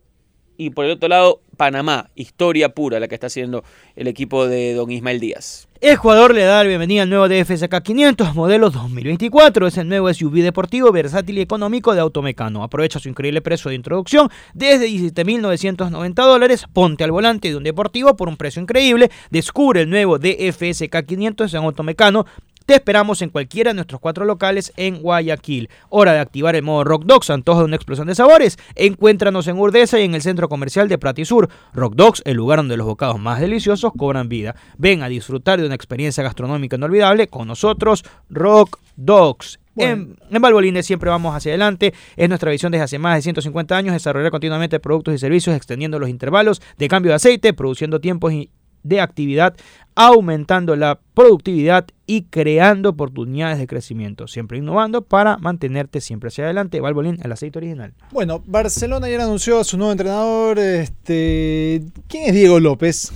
[0.56, 2.10] y por el otro lado Panamá.
[2.14, 3.64] Historia pura la que está haciendo
[3.96, 5.68] el equipo de don Ismael Díaz.
[5.80, 9.66] Ecuador le da la bienvenida al nuevo DFSK 500 modelo 2024.
[9.66, 12.62] Es el nuevo SUV deportivo, versátil y económico de Automecano.
[12.62, 16.64] Aprovecha su increíble precio de introducción desde 17.990 dólares.
[16.72, 19.10] Ponte al volante de un deportivo por un precio increíble.
[19.30, 22.24] Descubre el nuevo DFSK 500 en Automecano.
[22.66, 25.68] Te esperamos en cualquiera de nuestros cuatro locales en Guayaquil.
[25.90, 28.58] Hora de activar el modo Rock Dogs, antojo de una explosión de sabores.
[28.74, 31.50] Encuéntranos en Urdesa y en el centro comercial de Pratisur.
[31.74, 34.56] Rock Dogs, el lugar donde los bocados más deliciosos cobran vida.
[34.78, 39.60] Ven a disfrutar de una experiencia gastronómica inolvidable con nosotros, Rock Dogs.
[39.76, 41.92] En, en Valvolines siempre vamos hacia adelante.
[42.16, 45.98] Es nuestra visión desde hace más de 150 años desarrollar continuamente productos y servicios, extendiendo
[45.98, 48.50] los intervalos de cambio de aceite, produciendo tiempos y-
[48.84, 49.56] de actividad,
[49.96, 54.28] aumentando la productividad y creando oportunidades de crecimiento.
[54.28, 56.80] Siempre innovando para mantenerte siempre hacia adelante.
[56.80, 57.92] Valvoline, el aceite original.
[58.12, 60.58] Bueno, Barcelona ayer anunció a su nuevo entrenador.
[60.58, 63.10] Este, ¿Quién es Diego López?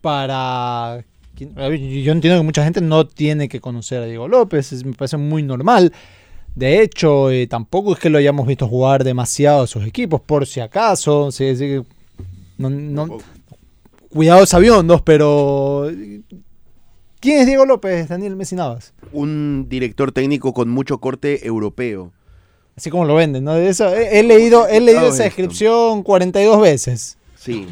[0.00, 1.04] Para.
[1.36, 4.72] Yo entiendo que mucha gente no tiene que conocer a Diego López.
[4.72, 5.92] es- me parece muy normal.
[6.54, 10.46] De hecho, eh, tampoco es que lo hayamos visto jugar demasiado a sus equipos, por
[10.46, 11.30] si acaso.
[11.32, 11.80] sí, sí,
[12.58, 13.18] no- no-
[14.10, 15.90] cuidados aviondos, pero.
[17.20, 18.94] ¿Quién es Diego López, Daniel Messi Navas?
[19.12, 22.12] Un director técnico con mucho corte europeo.
[22.76, 23.56] Así como lo venden, ¿no?
[23.56, 27.18] Eso, he, he leído, he leído esa descripción 42 veces.
[27.36, 27.66] Sí,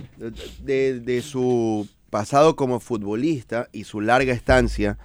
[0.65, 4.99] de, de su pasado como futbolista y su larga estancia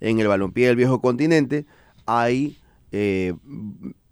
[0.00, 1.66] en el balompié del viejo continente,
[2.06, 2.58] hay
[2.92, 3.34] eh,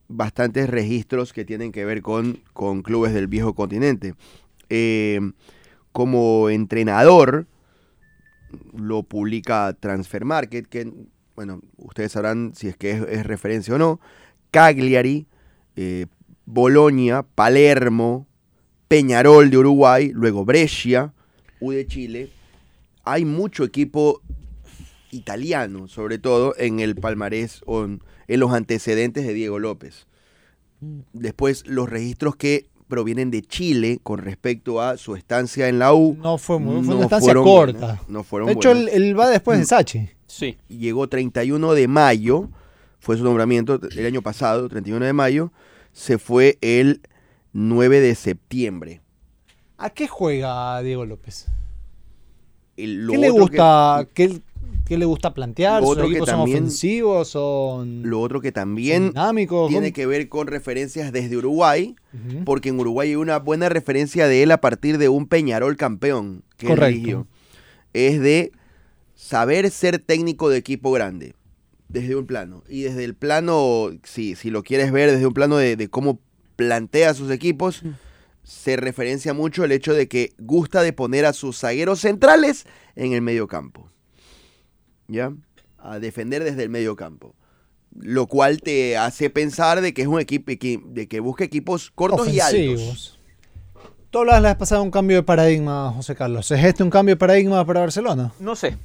[0.09, 4.15] bastantes registros que tienen que ver con, con clubes del viejo continente.
[4.69, 5.21] Eh,
[5.93, 7.47] como entrenador,
[8.77, 10.93] lo publica Transfer Market, que,
[11.35, 14.01] bueno, ustedes sabrán si es que es, es referencia o no.
[14.51, 15.27] Cagliari,
[15.77, 16.07] eh,
[16.47, 18.27] Bolonia, Palermo,
[18.89, 21.13] Peñarol de Uruguay, luego Brescia,
[21.61, 22.31] U de Chile.
[23.05, 24.23] Hay mucho equipo
[25.11, 30.07] italiano, sobre todo en el palmarés o en, en los antecedentes de Diego López.
[31.13, 36.17] Después, los registros que provienen de Chile con respecto a su estancia en la U.
[36.21, 37.79] No fue muy, fue no una estancia fueron corta.
[37.79, 40.09] buenas, no fueron de hecho, él, va después de Sachi.
[40.27, 40.59] Sí.
[40.69, 42.49] llegó 31 de mayo,
[42.99, 45.53] fue su nombramiento el año pasado, 31 de mayo,
[45.93, 47.01] se fue el
[47.53, 49.01] 9 de septiembre.
[49.79, 51.47] ¿A qué juega Diego López?
[52.77, 54.41] El- ¿Qué le gusta, qué,
[54.89, 55.81] qué le gusta plantear?
[55.83, 57.29] Lo ¿Sus otro que equipos son también- ofensivos?
[57.29, 59.69] ¿Son Lo otro que son también dinámicos?
[59.69, 59.95] tiene ¿Cómo?
[59.95, 61.95] que ver con referencias desde Uruguay,
[62.45, 66.43] porque en Uruguay hay una buena referencia de él a partir de un Peñarol campeón
[66.57, 67.27] que Correcto.
[67.93, 68.53] Es de
[69.15, 71.35] saber ser técnico de equipo grande,
[71.89, 72.63] desde un plano.
[72.69, 76.21] Y desde el plano, si, si lo quieres ver desde un plano de, de cómo
[76.57, 77.83] plantea sus equipos,
[78.43, 82.67] se referencia mucho el hecho de que gusta de poner a sus zagueros centrales
[82.97, 83.91] en el medio campo.
[85.09, 85.33] ¿Ya?
[85.79, 87.35] A defender desde el medio campo.
[87.99, 92.29] Lo cual te hace pensar de que es un equipo de que busca equipos cortos
[92.29, 93.19] y altos.
[94.11, 96.51] Tú hablabas la vez pasada de un cambio de paradigma, José Carlos.
[96.51, 98.33] ¿Es este un cambio de paradigma para Barcelona?
[98.41, 98.77] No sé.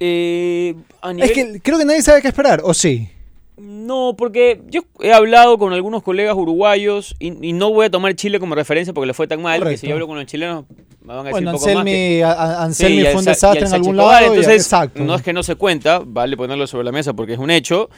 [0.00, 1.30] Eh, a nivel...
[1.30, 3.08] Es que creo que nadie sabe qué esperar, ¿o sí?
[3.56, 8.14] No, porque yo he hablado con algunos colegas uruguayos y, y no voy a tomar
[8.14, 9.80] Chile como referencia porque le fue tan mal que Correcto.
[9.80, 10.64] si yo hablo con los chilenos
[11.06, 12.22] me van a Bueno, poco más que...
[12.22, 14.20] Anselmi, a- a- Anselmi Sí, y fue un desastre en algún lado.
[14.22, 15.02] y- Entonces, exacto.
[15.04, 17.88] no es que no se cuenta, vale ponerlo sobre la mesa porque es un hecho,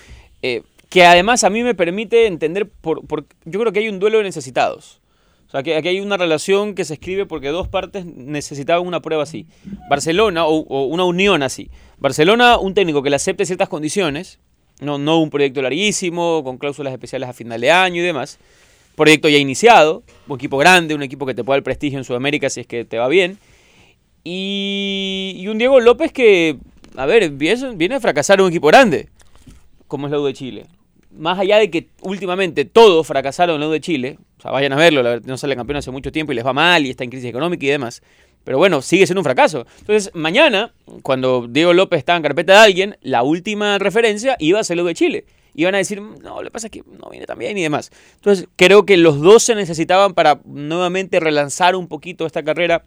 [0.43, 3.99] eh, que además a mí me permite entender, por, por- yo creo que hay un
[3.99, 5.01] duelo de necesitados.
[5.47, 9.01] O sea, que aquí hay una relación que se escribe porque dos partes necesitaban una
[9.01, 9.47] prueba así.
[9.89, 11.71] Barcelona, o, o una unión así.
[11.97, 14.39] Barcelona, un técnico que le acepte ciertas condiciones,
[14.81, 18.39] no, no un proyecto larguísimo, con cláusulas especiales a final de año y demás.
[18.99, 22.51] Proyecto ya iniciado, un equipo grande, un equipo que te pueda dar prestigio en Sudamérica
[22.51, 23.39] si es que te va bien.
[24.25, 26.59] Y, y un Diego López que,
[26.97, 29.09] a ver, viene, a fracasar un equipo grande,
[29.87, 30.67] como es la U de Chile.
[31.17, 34.73] Más allá de que últimamente todos fracasaron en la U de Chile, o sea, vayan
[34.73, 37.05] a verlo, la no sale campeón hace mucho tiempo y les va mal y está
[37.05, 38.03] en crisis económica y demás.
[38.43, 39.65] Pero bueno, sigue siendo un fracaso.
[39.79, 40.73] Entonces, mañana,
[41.03, 44.83] cuando Diego López estaba en carpeta de alguien, la última referencia iba a ser lo
[44.83, 45.25] de Chile.
[45.59, 47.91] Iban a decir, no, lo que pasa es que no viene tan bien y demás.
[48.15, 52.85] Entonces, creo que los dos se necesitaban para nuevamente relanzar un poquito esta carrera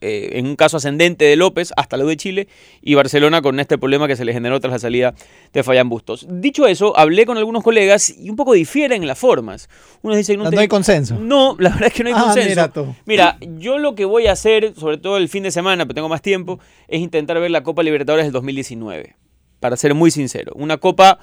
[0.00, 2.48] eh, en un caso ascendente de López hasta lo de Chile
[2.82, 5.14] y Barcelona con este problema que se le generó tras la salida
[5.52, 6.26] de Fayán Bustos.
[6.28, 9.68] Dicho eso, hablé con algunos colegas y un poco difieren en las formas.
[10.02, 11.16] Unos dicen No, ten- hay consenso.
[11.20, 12.48] No, la verdad es que no hay Ah, consenso.
[12.48, 12.94] mira tú.
[13.06, 16.08] Mira, yo lo que voy a hacer, sobre todo el fin de semana, pero tengo
[16.08, 16.58] más tiempo,
[16.88, 19.14] es intentar ver la Copa Libertadores del 2019.
[19.60, 20.52] Para ser muy sincero.
[20.54, 21.18] Una copa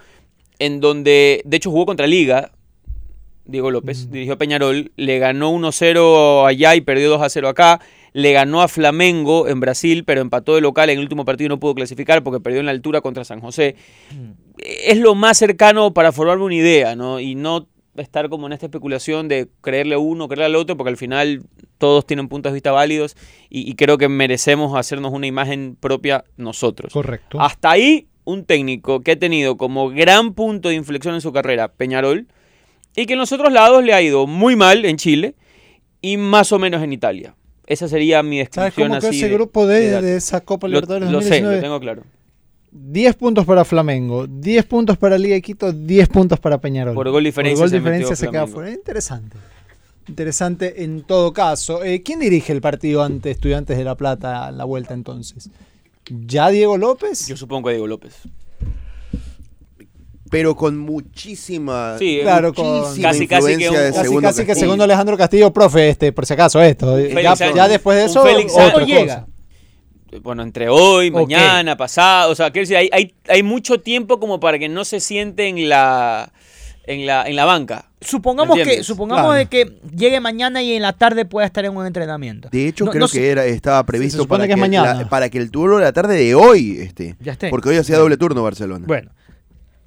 [0.60, 2.52] en donde, de hecho, jugó contra Liga.
[3.46, 7.80] Diego López dirigió a Peñarol, le ganó 1-0 allá y perdió 2-0 acá.
[8.12, 11.50] Le ganó a Flamengo en Brasil, pero empató de local en el último partido y
[11.50, 13.76] no pudo clasificar porque perdió en la altura contra San José.
[14.58, 17.20] Es lo más cercano para formarme una idea, ¿no?
[17.20, 20.90] Y no estar como en esta especulación de creerle a uno, creerle al otro, porque
[20.90, 21.44] al final
[21.78, 23.16] todos tienen puntos de vista válidos
[23.50, 26.94] y, y creo que merecemos hacernos una imagen propia nosotros.
[26.94, 27.40] Correcto.
[27.40, 31.70] Hasta ahí, un técnico que ha tenido como gran punto de inflexión en su carrera
[31.72, 32.28] Peñarol
[32.96, 35.36] y que en los otros lados le ha ido muy mal en Chile
[36.02, 37.36] y más o menos en Italia.
[37.68, 40.68] Esa sería mi ¿Sabes descripción cómo quedó así ese de- grupo de, de esa Copa
[40.68, 41.56] Lo, Libertadores lo sé, 2019?
[41.56, 42.04] lo tengo claro.
[42.72, 46.94] 10 puntos para Flamengo, 10 puntos para Liga de Quito, 10 puntos para Peñarol.
[46.94, 48.70] Por gol diferencia Por gol diferencia se queda fuera.
[48.72, 49.38] Interesante.
[50.08, 51.84] Interesante en todo caso.
[51.84, 55.50] Eh, ¿Quién dirige el partido ante Estudiantes de La Plata en la vuelta entonces?
[56.10, 57.28] ¿Ya Diego López?
[57.28, 58.14] Yo supongo que Diego López.
[60.30, 61.98] Pero con muchísima.
[62.00, 64.84] Sí, Claro, con- muchísima Casi, casi que influencia un- de Casi, segundo casi que segundo
[64.84, 66.98] Alejandro Castillo, profe, este, por si acaso esto.
[66.98, 67.14] Eh,
[67.56, 68.80] Ya, después de eso, Félix otra Sánchez.
[68.88, 69.00] cosa.
[69.02, 69.28] llega.
[70.24, 74.40] Bueno, entre hoy, mañana, pasado, o sea, quiero decir, hay, hay, hay mucho tiempo como
[74.40, 76.32] para que no se siente en la,
[76.88, 77.90] en la, en la banca.
[78.02, 79.38] Supongamos que, supongamos Claro.
[79.40, 82.50] de que llegue mañana y en la tarde pueda estar en un entrenamiento.
[82.52, 84.94] De hecho, No- creo no que era, estaba previsto para que es que, mañana.
[84.94, 87.16] la- para que el turno de la tarde de hoy esté.
[87.20, 87.50] Ya esté.
[87.50, 88.86] Porque hoy hacía doble turno Barcelona.
[88.88, 89.12] Bueno,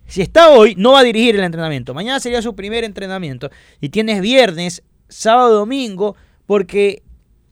[0.07, 1.95] si está hoy, no va a dirigir el entrenamiento.
[1.95, 3.51] Mañana sería su primer entrenamiento.
[3.81, 7.03] Y tienes viernes, sábado, domingo, porque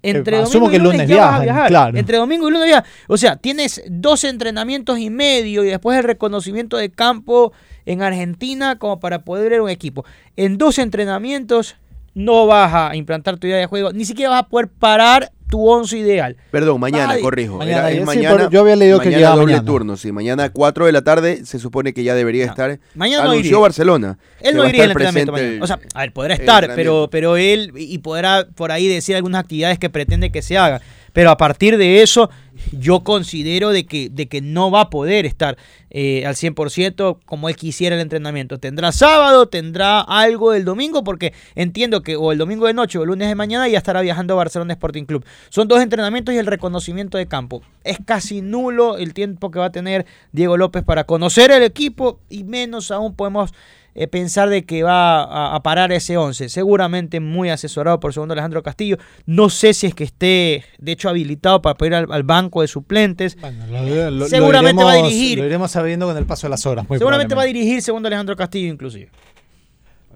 [0.03, 1.68] entre Eh, domingo asumo y que el lunes, lunes ya vas a viajar.
[1.68, 1.99] claro.
[1.99, 2.88] Entre domingo y lunes viajas.
[3.09, 7.53] O sea, tienes dos entrenamientos y medio y después el reconocimiento de campo
[7.87, 10.05] en Argentina como para poder ver un equipo.
[10.37, 11.76] En dos entrenamientos
[12.14, 15.64] no vas a implantar tu idea de juego, ni siquiera vas a poder parar tu
[15.68, 16.37] once ideal.
[16.51, 17.57] Perdón, mañana, Ay, corrijo.
[17.59, 19.64] mañana, Era- es sí, mañana, yo había leído que llegaba doble mañana.
[19.64, 20.11] turno, sí.
[20.11, 22.80] Mañana 4 de la tarde se supone que ya debería No, estar.
[22.97, 23.57] mañana no iría.
[23.59, 24.18] Barcelona.
[24.41, 25.64] Él no a iría al entrenamiento presente mañana.
[25.64, 29.41] O sea, a ver, podrá estar, pero, pero él y podrá por ahí decir algunas
[29.41, 30.80] actividades que pretende que se haga.
[31.17, 32.29] Pero a partir de eso,
[32.73, 35.57] yo considero de que, de que no va a poder estar
[35.89, 38.59] eh, al 100% como él quisiera el entrenamiento.
[38.59, 43.03] Tendrá sábado, tendrá algo el domingo, porque entiendo que o el domingo de noche o
[43.05, 45.25] el lunes de mañana ya estará viajando a Barcelona Sporting Club.
[45.49, 47.62] Son dos entrenamientos y el reconocimiento de campo.
[47.83, 52.21] Es casi nulo el tiempo que va a tener Diego López para conocer el equipo
[52.29, 53.55] y menos aún podemos
[53.99, 56.49] eh, pensar de que va a, a parar ese 11.
[56.51, 58.99] Seguramente muy asesorado por segundo Alejandro Castillo.
[59.24, 62.61] No sé si es que esté, de hecho, habilitado para poder ir al, al banco
[62.62, 63.36] de suplentes.
[63.40, 65.38] Bueno, lo- lo- Seguramente lo va a dirigir.
[65.38, 66.88] Lo iremos sabiendo con el paso de las horas.
[66.88, 69.09] muy Seguramente va a dirigir segundo Alejandro Castillo inclusive.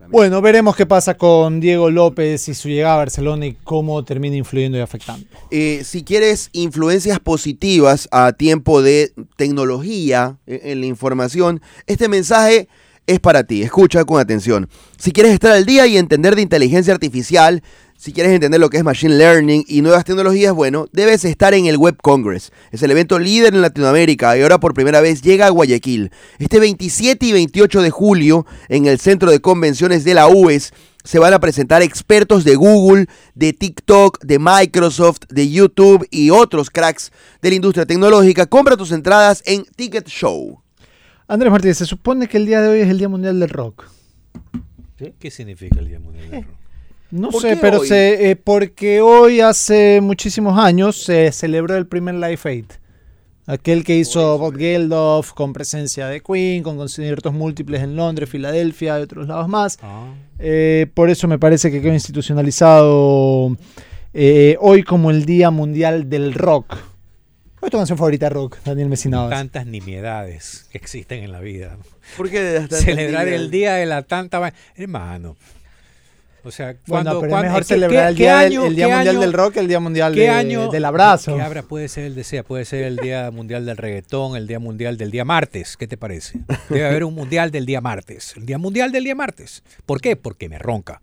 [0.08, 4.34] Bueno, veremos qué pasa con Diego López y su llegada a Barcelona y cómo termina
[4.34, 5.24] influyendo y afectando.
[5.52, 12.68] Eh, si quieres influencias positivas a tiempo de tecnología eh, en la información, este mensaje
[13.06, 13.62] es para ti.
[13.62, 14.68] Escucha con atención.
[14.98, 17.62] Si quieres estar al día y entender de inteligencia artificial,
[18.00, 21.66] si quieres entender lo que es Machine Learning y nuevas tecnologías, bueno, debes estar en
[21.66, 22.50] el Web Congress.
[22.70, 26.10] Es el evento líder en Latinoamérica y ahora por primera vez llega a Guayaquil.
[26.38, 30.72] Este 27 y 28 de julio en el Centro de Convenciones de la UES
[31.04, 36.70] se van a presentar expertos de Google, de TikTok, de Microsoft, de YouTube y otros
[36.70, 38.46] cracks de la industria tecnológica.
[38.46, 40.62] Compra tus entradas en Ticket Show.
[41.30, 43.84] Andrés Martínez, se supone que el día de hoy es el Día Mundial del Rock.
[45.20, 46.54] ¿Qué significa el Día Mundial del Rock?
[47.12, 47.86] No ¿Por sé, pero hoy?
[47.86, 52.64] se, eh, porque hoy hace muchísimos años se celebró el primer Live Aid.
[53.46, 58.98] Aquel que hizo Bob Geldof con presencia de Queen, con conciertos múltiples en Londres, Filadelfia
[58.98, 59.78] y otros lados más.
[59.82, 63.56] Ah, Eh, por eso me parece que quedó institucionalizado
[64.14, 66.76] eh, hoy como el Día Mundial del Rock.
[67.60, 69.30] ¿Cuál es tu canción favorita de rock, Daniel Mesinadas?
[69.30, 71.76] tantas nimiedades que existen en la vida.
[72.16, 74.52] Porque Celebrar el día de la tanta...
[74.76, 75.36] Hermano.
[76.42, 78.64] O sea, Bueno, cuando, pero es mejor ¿qué- celebrar qué- el qué Día, del- año-
[78.66, 80.84] el día qué Mundial año- del Rock que el Día Mundial ¿Qué de- año del
[80.86, 81.36] Abrazo.
[81.36, 81.62] ¿Qué habrá?
[81.62, 85.10] Puede ser el desea, puede ser el Día Mundial del Reggaetón, el Día Mundial del
[85.10, 85.76] Día Martes.
[85.76, 86.40] ¿Qué te parece?
[86.70, 88.32] Debe haber un Mundial del Día Martes.
[88.38, 89.62] El Día Mundial del Día Martes.
[89.84, 90.16] ¿Por qué?
[90.16, 91.02] Porque me ronca.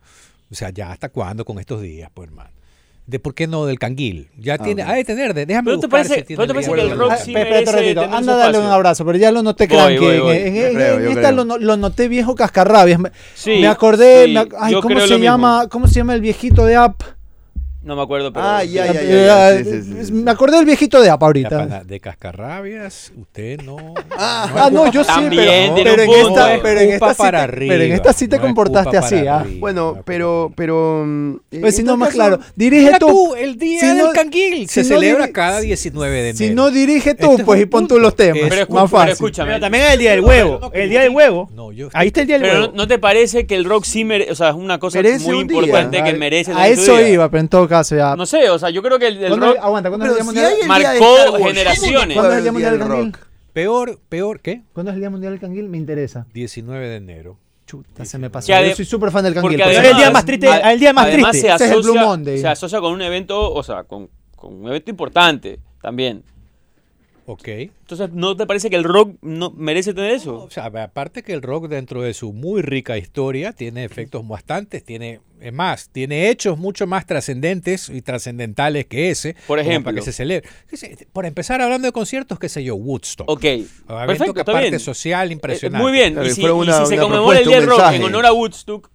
[0.50, 2.50] O sea, ya hasta cuándo con estos días, pues hermano
[3.08, 4.28] de por qué no del canguil.
[4.38, 4.96] Ya ah, tiene, okay.
[4.96, 7.72] de tener, déjame ¿Pero te parece, si ¿pero te parece que el rock sí merece
[7.72, 10.16] ratito, tener anda a darle un abrazo, pero ya lo noté cranque.
[10.18, 13.00] En, esta lo, lo, noté viejo cascarrabias.
[13.46, 15.68] Me acordé, ay, ¿cómo se llama?
[15.70, 17.02] ¿Cómo se llama el viejito de App?
[17.88, 18.44] No me acuerdo, pero.
[18.44, 19.64] Ah, ya, ya, ya.
[20.12, 21.84] Me acordé del viejito de APA ahorita.
[21.84, 23.94] De cascarrabias, usted no.
[24.10, 25.10] Ah, no, ah, yo sí.
[25.30, 26.80] Pero, pero, en esta, pero,
[27.80, 29.26] en esta, sí, te comportaste así.
[29.26, 29.46] Ah.
[29.58, 30.52] Bueno, pero.
[30.54, 32.38] pero eh, pues si no, más claro.
[32.54, 33.34] Dirige tú.
[33.34, 34.68] El día del canguil.
[34.68, 36.36] Se, celebra cada 19 de enero.
[36.36, 38.68] Si no dirige tú, pues y pon tú los temas.
[38.68, 39.12] Más fácil.
[39.12, 39.58] escúchame.
[39.60, 40.70] También es el día del huevo.
[40.74, 41.48] El día del huevo.
[41.54, 42.66] no yo Ahí está el día del huevo.
[42.66, 44.04] Pero no te parece que el rock sí.
[44.04, 44.30] merece.
[44.32, 46.52] O sea, es una cosa muy importante que merece.
[46.52, 48.16] A eso iba, pero en todo caso acá sea.
[48.16, 49.56] No sé, o sea, yo creo que el, el rock.
[49.60, 50.52] Aguanta, ¿cuándo es el Día Mundial?
[50.60, 52.16] Si marcó generaciones.
[52.16, 53.16] ¿Cuándo es el Día Mundial del Canguil?
[53.52, 54.62] Peor, peor, ¿qué?
[54.72, 55.68] ¿Cuándo es el Día Mundial del Canguil?
[55.68, 56.26] Me interesa.
[56.32, 57.38] 19 de enero.
[57.66, 58.48] Chuta, se me pasó.
[58.48, 59.60] Yo soy súper fan del canguil.
[59.60, 60.48] Además, es el día más triste.
[60.48, 61.40] A, el día más triste.
[61.40, 62.38] Se asocia, es el Blue Monday.
[62.38, 66.24] Se asocia con un evento, o sea, con, con un evento importante también.
[67.30, 67.46] Ok.
[67.46, 70.44] Entonces, ¿no te parece que el rock no merece tener eso?
[70.44, 74.82] O sea, aparte que el rock dentro de su muy rica historia tiene efectos bastantes,
[74.82, 79.36] tiene es más, tiene hechos mucho más trascendentes y trascendentales que ese.
[79.46, 79.90] Por ejemplo.
[79.90, 80.48] Para que se celebre.
[81.12, 83.28] Por empezar hablando de conciertos, qué sé yo, Woodstock.
[83.28, 83.40] Ok.
[83.40, 85.82] Perfecto, que está parte social eh, impresionante.
[85.82, 86.18] Muy bien.
[86.24, 88.90] Y si, se conmemora el Día del Rock en honor a Woodstock,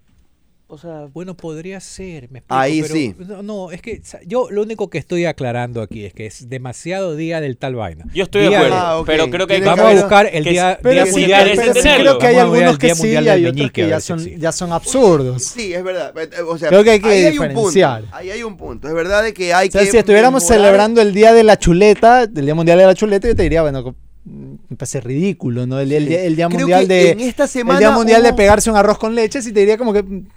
[0.73, 3.15] o sea, bueno, podría ser, me explico, Ahí pero, sí.
[3.19, 7.15] No, no, es que yo lo único que estoy aclarando aquí es que es demasiado
[7.15, 8.05] día del tal vaina.
[8.11, 11.05] Yo estoy de acuerdo, ah, pero creo que que vamos a buscar el día, día
[11.05, 13.87] sí, mundial pero, pero sí creo que hay algunos que sí y hay otros que
[13.87, 15.43] ya son, ya son absurdos.
[15.43, 16.11] Sí, es verdad.
[16.17, 18.05] Eh, eh, o sea, hay que ahí diferenciar.
[18.11, 18.87] Hay ahí hay un punto.
[18.87, 22.23] Es verdad de que hay o sea, si estuviéramos celebrando el día de la chuleta,
[22.23, 23.95] el día mundial de la chuleta, yo te diría, bueno,
[24.25, 25.79] me parece ridículo, ¿no?
[25.79, 25.89] El,
[26.35, 27.11] día mundial de.
[27.19, 27.45] Esta.
[27.45, 30.27] El día mundial de pegarse un arroz con leche, si te diría como que mm,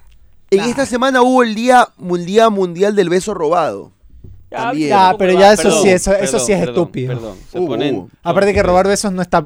[0.49, 1.89] en esta semana hubo el Día
[2.49, 3.91] Mundial del Beso Robado.
[4.49, 4.89] También.
[4.89, 7.35] ya, pero ya eso sí, eso, perdón, sí es perdón, estúpido.
[7.51, 9.45] Se uh, ponen, aparte que robar besos no está.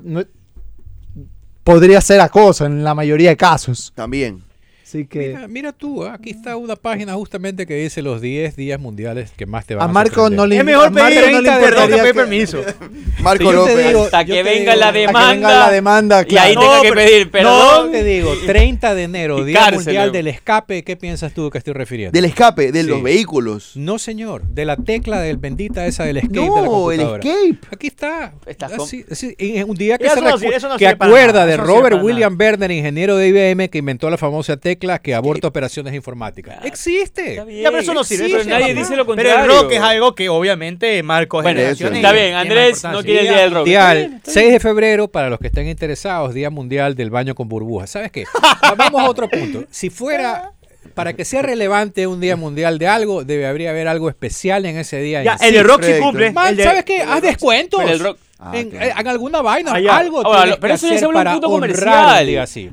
[1.63, 3.91] Podría ser acoso en la mayoría de casos.
[3.95, 4.43] También.
[4.91, 5.29] Así que.
[5.29, 6.15] Mira, mira tú, ¿ah?
[6.15, 9.89] aquí está una página justamente que dice los 10 días mundiales que más te van
[9.89, 12.61] a Marco a no le Es mejor pedir 30 no permiso.
[13.21, 13.87] Marco sí, López.
[13.87, 16.25] Digo, hasta, que venga, digo, demanda, hasta que venga la demanda.
[16.25, 16.45] Claro.
[16.45, 17.85] Y ahí no, tenga que pedir perdón.
[17.85, 20.83] No, te digo, 30 de enero, Día cárcel, Mundial del Escape.
[20.83, 22.11] ¿Qué piensas tú que estoy refiriendo?
[22.11, 22.89] Del escape, de sí.
[22.89, 23.77] los vehículos.
[23.77, 24.43] No, señor.
[24.43, 26.35] De la tecla del bendita esa del escape.
[26.35, 27.59] No, de la el escape.
[27.73, 28.33] Aquí está.
[28.59, 29.35] Así, ah, así,
[29.65, 33.77] un día que, se no, que acuerda de Robert William Berner, ingeniero de IBM, que
[33.77, 36.57] inventó la famosa tecla que aborta operaciones informáticas.
[36.61, 37.35] Ah, Existe.
[37.35, 38.43] Ya, pero eso no sirve.
[38.45, 39.33] Nadie dice lo contrario.
[39.41, 41.97] Pero el rock es algo que obviamente marcó generaciones.
[41.97, 43.59] Está bien, Andrés no quiere el día del rock.
[43.61, 47.91] Mundial, 6 de febrero, para los que estén interesados, Día Mundial del Baño con Burbujas.
[47.91, 48.25] ¿Sabes qué?
[48.77, 49.65] Vamos a otro punto.
[49.69, 50.51] Si fuera
[50.93, 54.99] para que sea relevante un día mundial de algo, debería haber algo especial en ese
[54.99, 55.23] día.
[55.23, 56.33] Ya, el rock sí cumple.
[56.33, 57.01] ¿Sabes qué?
[57.01, 57.81] Haz descuentos.
[57.81, 58.17] El rock.
[58.43, 60.23] Ah, eh, en, alguna vaina, ah, algo
[60.59, 62.25] pero eso ya se vuelve un punto comercial.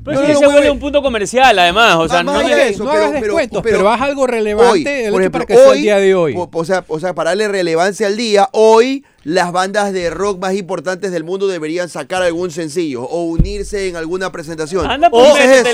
[0.03, 2.11] Pero eso ya se vuelve un punto comercial, además.
[2.25, 6.35] No, hagas descuentos, pero, pero, haz algo relevante hoy, el ejemplo, hoy, día de hoy.
[6.39, 11.25] O sea, para darle relevancia al día, hoy las bandas de rock más importantes del
[11.25, 14.89] mundo deberían sacar algún sencillo o unirse en alguna presentación.
[14.91, 15.65] Anda por es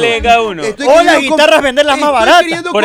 [0.42, 0.62] uno.
[0.62, 2.62] O las guitarras venderlas más baratas.
[2.72, 2.84] Por,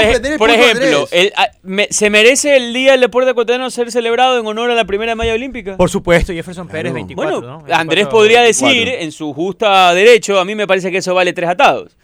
[0.49, 1.49] ejemplo, ah,
[1.89, 5.33] ¿se merece el Día del Deporte Ecuatoriano ser celebrado en honor a la primera Maya
[5.33, 5.77] Olímpica?
[5.77, 6.67] Por supuesto, Jefferson.
[6.67, 7.41] Pérez, 24.
[7.41, 11.33] Bueno, Andrés podría decir, en su justa derecho, a mí me parece que eso vale
[11.33, 11.97] tres atados.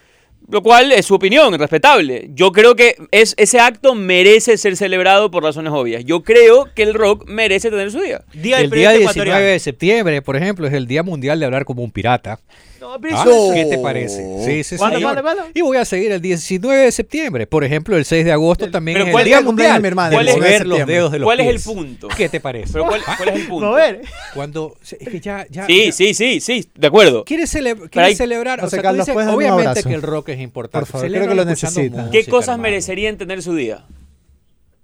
[0.49, 2.29] Lo cual es su opinión, respetable.
[2.33, 6.05] Yo creo que es, ese acto merece ser celebrado por razones obvias.
[6.05, 8.23] Yo creo que el rock merece tener su día.
[8.33, 11.83] día el día 19 de septiembre, por ejemplo, es el Día Mundial de Hablar como
[11.83, 12.39] un Pirata.
[12.85, 14.45] No, ah, ¿Qué te parece?
[14.45, 15.43] Sí, sí, ¿Cuándo, ¿cuándo, cuándo?
[15.55, 17.47] Y voy a seguir el 19 de septiembre.
[17.47, 20.85] Por ejemplo, el 6 de agosto también es el Día Mundial mi hermana, es, los
[20.85, 21.49] dedos de los ¿Cuál pies?
[21.49, 22.07] es el punto?
[22.09, 22.73] ¿Qué te parece?
[22.73, 23.65] Pero cuál, ¿cuál, es el punto?
[23.71, 24.01] Mover.
[24.35, 25.91] Cuando, es que ya, ya, sí, ya.
[25.93, 27.23] sí, sí, sí, de acuerdo.
[27.25, 27.51] ¿Quieres,
[27.89, 28.63] ¿quieres celebrar?
[28.63, 30.85] O sea, tú dices, obviamente que el rock es es importante.
[30.85, 32.09] Por favor, creo que lo necesita.
[32.11, 33.85] ¿Qué cosas merecerían tener su día?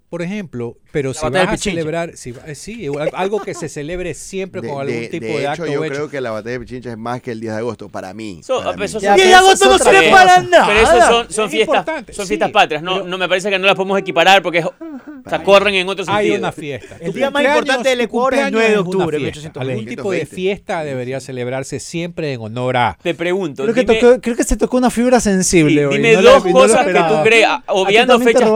[0.09, 4.61] Por ejemplo, pero si vas a celebrar, si, eh, sí, algo que se celebre siempre
[4.61, 6.97] con algún tipo de, de hecho, acto Yo creo que la batalla de Pichincha es
[6.97, 8.41] más que el 10 de agosto, para mí.
[8.43, 10.67] So, 10 de agosto no sirve para nada.
[10.67, 12.83] Pero eso son, fiestas, son fiestas patrias.
[12.83, 14.63] No, no me parece que no las podemos equiparar porque
[15.29, 16.33] se corren en otro sentido.
[16.33, 16.97] Hay una fiesta.
[16.99, 19.19] El, día más importante del Ecuador es el 9 de octubre.
[19.19, 19.71] Fiesta, 1820.
[19.71, 22.97] Algún tipo de fiesta debería celebrarse siempre en honor a.
[23.01, 23.65] Te pregunto.
[23.71, 25.87] Creo, que, se tocó una fibra sensible.
[25.87, 28.49] Dime dos cosas que tú creas, obviando fechas.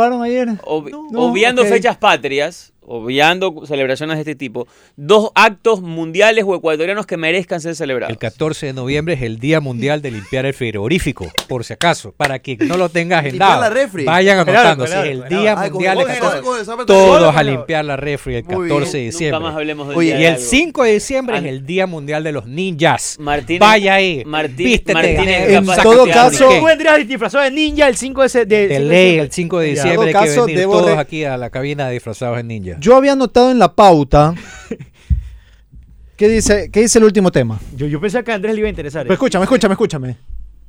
[0.63, 7.17] Obviando fechas patrias baterías obviando celebraciones de este tipo, dos actos mundiales o ecuatorianos que
[7.17, 8.11] merezcan ser celebrados.
[8.11, 12.11] El 14 de noviembre es el Día Mundial de limpiar el frigorífico, por si acaso,
[12.13, 13.61] para que no lo tenga agendado.
[13.61, 14.05] la refri.
[14.05, 15.41] Vayan Claro, anotando, claro, sí, el claro.
[15.41, 18.67] Día Mundial con- 14 con el zapato- Todos Solo, a limpiar la refri el Muy
[18.69, 19.39] 14 de diciembre.
[19.39, 20.45] Nunca más hablemos de Oye, día Y de el algo.
[20.47, 23.17] 5 de diciembre es el Día Mundial de los Ninjas.
[23.19, 27.43] Martínez- Vaya ahí, Martín- vístete, Martínez gané, En capaz todo de caso- Tú vendrías disfrazado
[27.43, 30.29] de ninja el 5 de, de, De 5 ley, el 5 de diciembre todo que
[30.41, 32.74] venir debo todos aquí a la cabina disfrazados de ninja.
[32.79, 34.33] Yo había anotado en la pauta.
[36.17, 37.59] ¿Qué dice, ¿Qué dice el último tema?
[37.75, 39.05] Yo, yo pensé que a Andrés le iba a interesar.
[39.05, 40.17] Pues escúchame, escúchame, escúchame.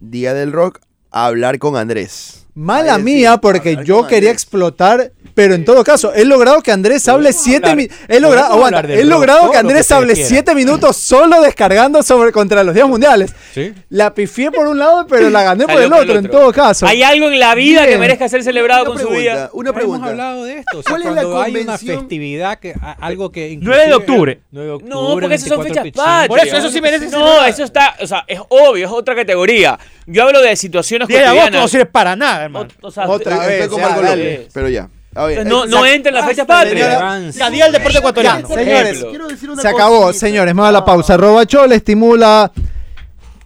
[0.01, 0.81] Día del Rock,
[1.11, 2.46] hablar con Andrés.
[2.57, 4.33] Mala Ahí sí, mía, porque yo quería Andrés.
[4.43, 7.99] explotar, pero en todo caso, he logrado que Andrés hable siete minutos.
[8.09, 10.29] He logrado, aguanta, he logrado que Andrés hable quieran.
[10.31, 13.35] siete minutos solo descargando sobre contra los días mundiales.
[13.53, 13.75] ¿Sí?
[13.91, 16.87] La pifié por un lado, pero la gané por el otro, en todo caso.
[16.87, 19.51] ¿Hay algo en la vida que merezca ser celebrado Una con su pregunta, día?
[19.53, 20.07] una Hemos pregunta.
[20.09, 20.79] hablado de esto.
[20.79, 21.99] O sea, ¿Cuál es la cuando hay una convención?
[21.99, 23.59] festividad, que, algo que...
[23.61, 24.41] 9 de octubre.
[24.51, 26.29] 9 de octubre, No, porque esas son 24 fechas patrias.
[26.29, 29.79] Por eso, eso sí merece No, eso está, o sea, es obvio, es otra categoría.
[30.07, 31.71] Yo hablo de situaciones 10 de agosto no cotidianas.
[31.71, 32.69] sirve para nada, hermano.
[32.83, 34.03] O- o sea, Otra Estoy- vez, estoy con ya, Marco.
[34.03, 34.89] López, pero ya.
[35.15, 37.21] A ver, no, no entra en la fecha patria.
[37.35, 38.47] Ya, día del deporte ecuatoriano.
[38.49, 40.27] Señores, quiero decir una Se acabó, cosita.
[40.27, 41.17] señores, me va la pausa.
[41.17, 42.51] Robachol estimula.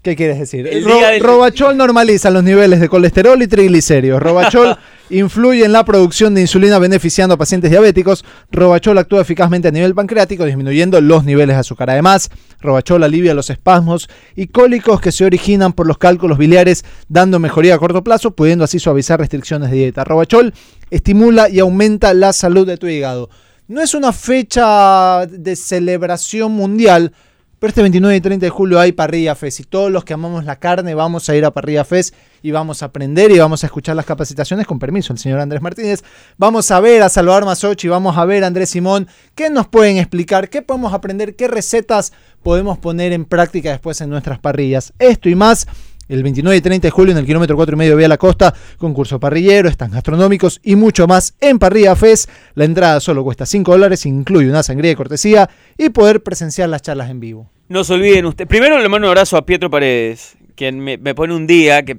[0.03, 0.67] ¿Qué quieres decir?
[0.83, 4.23] Ro- del- Robachol normaliza los niveles de colesterol y triglicéridos.
[4.23, 4.79] Robachol
[5.11, 8.25] influye en la producción de insulina beneficiando a pacientes diabéticos.
[8.51, 11.91] Robachol actúa eficazmente a nivel pancreático disminuyendo los niveles de azúcar.
[11.91, 12.31] Además,
[12.63, 17.75] Robachol alivia los espasmos y cólicos que se originan por los cálculos biliares, dando mejoría
[17.75, 20.05] a corto plazo, pudiendo así suavizar restricciones de dieta.
[20.05, 20.55] Robachol
[20.91, 23.29] estimula y aumenta la salud de tu hígado.
[23.69, 27.13] No es una fecha de celebración mundial,
[27.61, 29.61] pero este 29 y 30 de julio hay Parrilla Fest.
[29.61, 32.83] Y todos los que amamos la carne vamos a ir a Parrilla Fest y vamos
[32.83, 34.67] a aprender y vamos a escuchar las capacitaciones.
[34.67, 36.03] Con permiso el señor Andrés Martínez.
[36.39, 39.99] Vamos a ver a Salvador Masochi, vamos a ver a Andrés Simón, qué nos pueden
[39.99, 44.95] explicar, qué podemos aprender, qué recetas podemos poner en práctica después en nuestras parrillas.
[44.99, 45.67] Esto y más
[46.11, 48.55] el 29 y 30 de julio en el kilómetro 4 y medio Vía La Costa,
[48.79, 52.29] concurso parrillero, stands gastronómicos y mucho más en Parrilla Fest.
[52.55, 55.49] La entrada solo cuesta 5 dólares, incluye una sangría de cortesía
[55.79, 57.51] y poder presenciar las charlas en vivo.
[57.69, 58.49] No se olviden ustedes.
[58.49, 61.99] Primero le mando un abrazo a Pietro Paredes, quien me pone un día que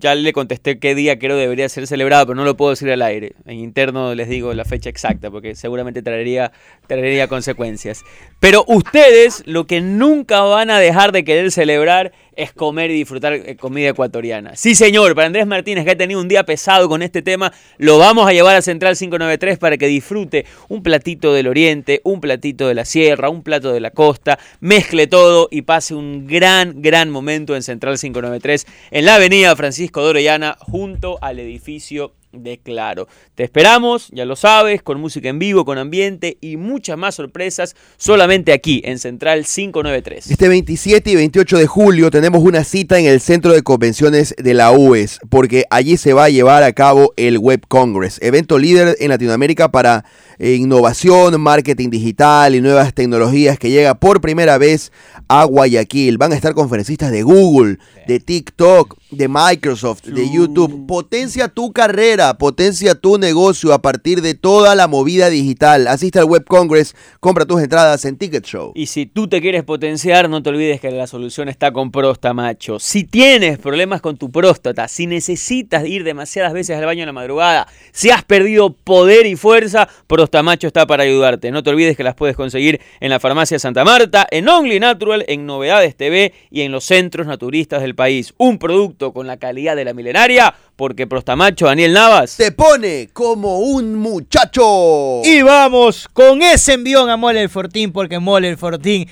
[0.00, 3.02] ya le contesté qué día creo debería ser celebrado, pero no lo puedo decir al
[3.02, 3.34] aire.
[3.46, 6.52] En interno les digo la fecha exacta, porque seguramente traería,
[6.86, 8.02] traería consecuencias.
[8.40, 13.34] Pero ustedes lo que nunca van a dejar de querer celebrar es comer y disfrutar
[13.34, 14.56] eh, comida ecuatoriana.
[14.56, 17.98] Sí, señor, para Andrés Martínez, que ha tenido un día pesado con este tema, lo
[17.98, 22.66] vamos a llevar a Central 593 para que disfrute un platito del oriente, un platito
[22.66, 27.10] de la sierra, un plato de la costa, mezcle todo y pase un gran, gran
[27.10, 33.08] momento en Central 593 en la avenida Francisco de Orellana junto al edificio de Claro.
[33.34, 37.74] Te esperamos, ya lo sabes, con música en vivo, con ambiente y muchas más sorpresas
[37.96, 40.30] solamente aquí en Central 593.
[40.30, 44.54] Este 27 y 28 de julio tenemos una cita en el Centro de Convenciones de
[44.54, 48.96] la UES, porque allí se va a llevar a cabo el Web Congress, evento líder
[49.00, 50.04] en Latinoamérica para
[50.38, 54.90] eh, innovación, marketing digital y nuevas tecnologías que llega por primera vez
[55.28, 56.16] a Guayaquil.
[56.16, 60.86] Van a estar conferencistas de Google, de TikTok, de Microsoft, de YouTube.
[60.86, 65.88] Potencia tu carrera, potencia tu negocio a partir de toda la movida digital.
[65.88, 68.72] Asiste al Web Congress, compra tus entradas en Ticket Show.
[68.74, 72.78] Y si tú te quieres potenciar, no te olvides que la solución está con Prostamacho.
[72.78, 77.12] Si tienes problemas con tu próstata, si necesitas ir demasiadas veces al baño en la
[77.12, 81.50] madrugada, si has perdido poder y fuerza, Prostamacho está para ayudarte.
[81.50, 85.24] No te olvides que las puedes conseguir en la farmacia Santa Marta, en Only Natural,
[85.26, 88.34] en Novedades TV y en los centros naturistas del país.
[88.38, 92.38] Un producto con la calidad de la milenaria, porque Prostamacho, Daniel Navas.
[92.38, 95.20] te pone como un muchacho.
[95.22, 99.06] Y vamos con ese envión a Mole el Fortín, porque Mole el Fortín,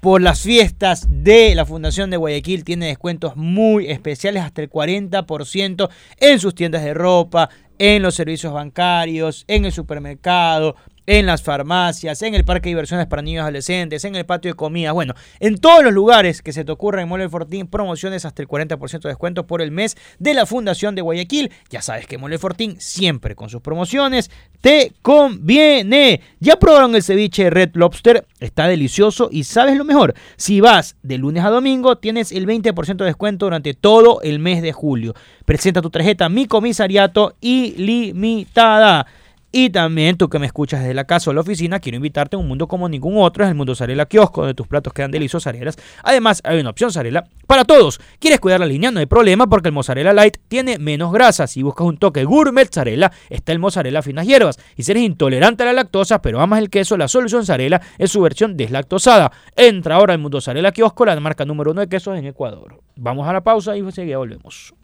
[0.00, 5.90] por las fiestas de la Fundación de Guayaquil, tiene descuentos muy especiales, hasta el 40%
[6.20, 10.74] en sus tiendas de ropa, en los servicios bancarios, en el supermercado,
[11.10, 14.54] en las farmacias, en el parque de diversiones para niños adolescentes, en el patio de
[14.54, 18.42] comida, bueno, en todos los lugares que se te ocurra en Mole Fortín, promociones hasta
[18.42, 21.50] el 40% de descuento por el mes de la Fundación de Guayaquil.
[21.68, 24.30] Ya sabes que Mole Fortín siempre con sus promociones
[24.60, 26.20] te conviene.
[26.38, 31.18] Ya probaron el ceviche Red Lobster, está delicioso y sabes lo mejor, si vas de
[31.18, 35.14] lunes a domingo tienes el 20% de descuento durante todo el mes de julio.
[35.44, 39.08] Presenta tu tarjeta Mi Comisariato ilimitada.
[39.52, 42.38] Y también tú que me escuchas desde la casa o la oficina, quiero invitarte a
[42.38, 45.48] un mundo como ningún otro, es el Mundo Zarela Kiosco, donde tus platos quedan deliciosos
[45.48, 45.76] arelas.
[46.04, 48.00] Además, hay una opción Zarela para todos.
[48.20, 48.92] ¿Quieres cuidar la línea?
[48.92, 51.48] No hay problema porque el mozzarella light tiene menos grasa.
[51.48, 54.58] Si buscas un toque gourmet Zarela, está el mozzarella finas hierbas.
[54.76, 58.12] Y si eres intolerante a la lactosa, pero amas el queso, la solución Zarela es
[58.12, 59.32] su versión deslactosada.
[59.56, 62.80] Entra ahora al Mundo Zarela Kiosco, la marca número uno de quesos en Ecuador.
[62.94, 64.74] Vamos a la pausa y enseguida volvemos.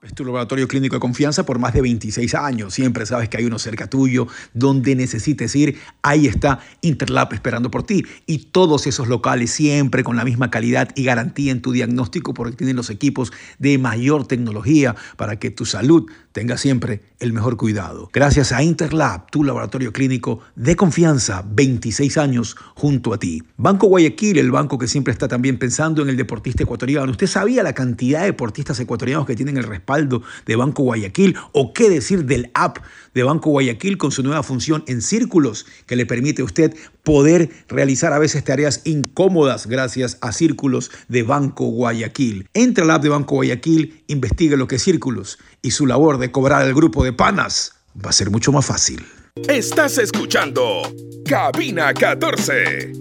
[0.00, 2.72] Es tu laboratorio clínico de confianza por más de 26 años.
[2.72, 4.28] Siempre sabes que hay uno cerca tuyo.
[4.54, 8.04] Donde necesites ir, ahí está Interlab esperando por ti.
[8.24, 12.54] Y todos esos locales siempre con la misma calidad y garantía en tu diagnóstico porque
[12.54, 16.06] tienen los equipos de mayor tecnología para que tu salud
[16.38, 18.10] tenga siempre el mejor cuidado.
[18.12, 23.42] Gracias a Interlab, tu laboratorio clínico de confianza, 26 años junto a ti.
[23.56, 27.10] Banco Guayaquil, el banco que siempre está también pensando en el deportista ecuatoriano.
[27.10, 31.34] ¿Usted sabía la cantidad de deportistas ecuatorianos que tienen el respaldo de Banco Guayaquil?
[31.50, 32.78] ¿O qué decir del app
[33.18, 37.50] de Banco Guayaquil con su nueva función en círculos que le permite a usted poder
[37.66, 42.48] realizar a veces tareas incómodas gracias a círculos de Banco Guayaquil?
[42.54, 46.30] Entra al app de Banco Guayaquil, investigue lo que es círculos y su labor de
[46.30, 49.04] cobrar al grupo de panas va a ser mucho más fácil.
[49.48, 50.82] Estás escuchando
[51.24, 52.92] Cabina 14.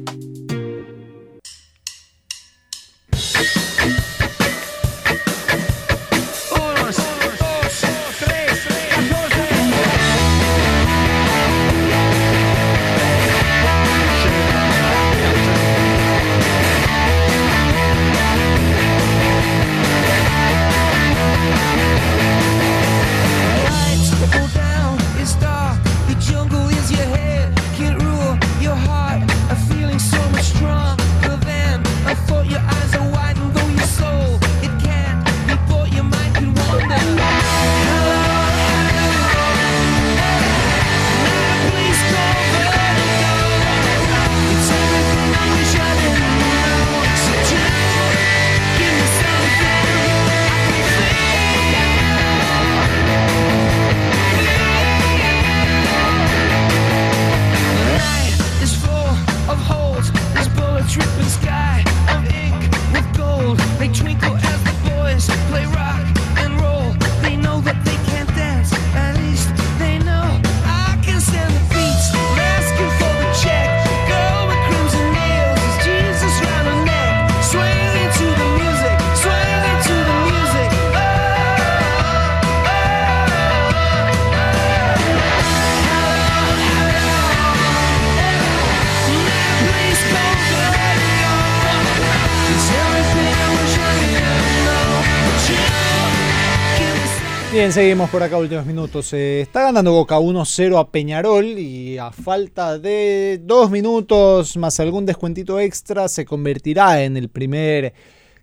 [97.67, 99.11] Bien, seguimos por acá últimos minutos.
[99.11, 105.05] Eh, está ganando Boca 1-0 a Peñarol y a falta de dos minutos más algún
[105.05, 107.93] descuentito extra se convertirá en el primer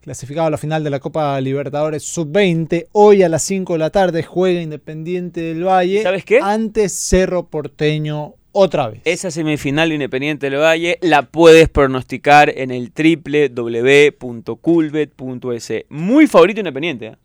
[0.02, 2.88] clasificado a la final de la Copa Libertadores Sub-20.
[2.92, 6.02] Hoy a las 5 de la tarde juega Independiente del Valle.
[6.02, 6.40] ¿Sabes qué?
[6.42, 9.00] Antes Cerro Porteño otra vez.
[9.06, 15.72] Esa semifinal de Independiente del Valle la puedes pronosticar en el www.culbet.es.
[15.88, 17.06] Muy favorito Independiente.
[17.06, 17.16] ¿eh?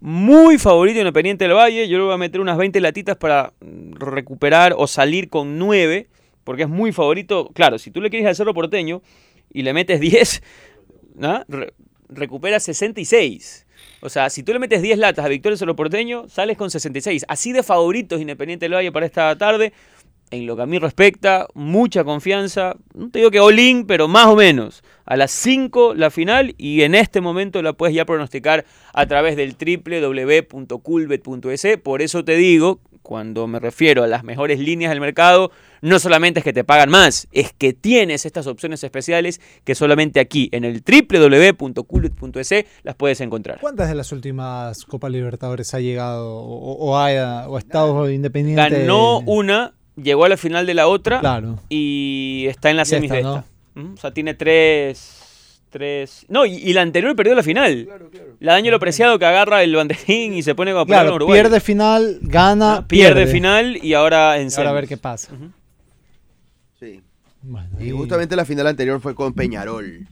[0.00, 1.86] Muy favorito Independiente del Valle.
[1.88, 3.52] Yo le voy a meter unas 20 latitas para
[3.92, 6.08] recuperar o salir con 9.
[6.44, 7.50] Porque es muy favorito.
[7.54, 9.02] Claro, si tú le quieres al Cerro Porteño
[9.52, 10.42] y le metes 10,
[11.16, 11.44] ¿no?
[11.48, 11.74] Re-
[12.08, 13.66] recupera 66.
[14.00, 17.26] O sea, si tú le metes 10 latas a Victoria Cerro Porteño, sales con 66.
[17.28, 19.72] Así de favoritos Independiente del Valle para esta tarde.
[20.30, 22.76] En lo que a mí respecta, mucha confianza.
[22.94, 24.82] No te digo que all-in, pero más o menos.
[25.10, 29.34] A las 5 la final y en este momento la puedes ya pronosticar a través
[29.34, 31.66] del www.culbet.es.
[31.82, 35.50] Por eso te digo, cuando me refiero a las mejores líneas del mercado,
[35.82, 40.20] no solamente es que te pagan más, es que tienes estas opciones especiales que solamente
[40.20, 43.58] aquí en el www.culbet.es las puedes encontrar.
[43.60, 48.62] ¿Cuántas de las últimas Copas Libertadores ha llegado o, o ha, o ha estado Independiente?
[48.62, 51.58] Ganó una, llegó a la final de la otra Claro.
[51.68, 53.49] y está en la de ¿no?
[53.76, 55.60] O sea, tiene tres.
[55.70, 56.26] tres...
[56.28, 57.88] No, y, y la anterior perdió la final.
[58.40, 61.40] La daño lo preciado que agarra el banderín y se pone como Claro, Uruguay.
[61.40, 65.32] pierde final, gana, Ah, pierde final y ahora en Ahora a ver qué pasa.
[66.78, 67.00] Sí.
[67.42, 70.06] Bueno, Y justamente la final anterior fue con Peñarol.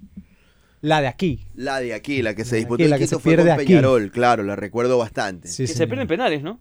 [0.80, 1.40] La de aquí.
[1.56, 3.66] La de aquí, la que se disputó aquí, la que se fue pierde con aquí.
[3.66, 5.48] Peñarol, claro, la recuerdo bastante.
[5.48, 6.61] Sí, Que se pierden penales, ¿no?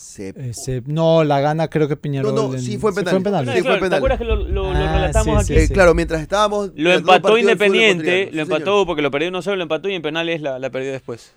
[0.00, 2.34] Se- Ese- no, la gana creo que Peñarol.
[2.34, 3.22] No, no, en- sí fue en penales.
[3.22, 3.96] Penales, Sí, fue claro, ¿Te penal.
[3.98, 5.62] acuerdas que lo, lo- lo Ah, relatamos sí, aquí?
[5.62, 5.72] Eh, sí.
[5.74, 6.70] Claro, mientras estábamos.
[6.74, 8.86] Lo empató Independiente, lo Sí, empató señor.
[8.86, 11.32] porque lo perdió 1-0, lo empató y en penales la, la perdió después.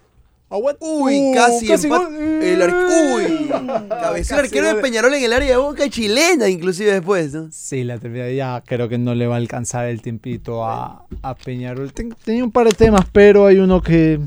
[0.49, 2.15] Uy, Uh, casi, casi empat- gol.
[2.43, 2.75] el ar-
[3.15, 3.49] Uy,
[3.89, 4.81] Casi arquero de.
[4.81, 7.47] Peñarol en el área de Boca chilena, inclusive después, ¿no?
[7.51, 11.35] Sí, la termina ya creo que no le va a alcanzar el tiempito a, a
[11.35, 11.91] Peñarol.
[11.91, 14.19] Ten- tenía un par de temas, pero hay uno que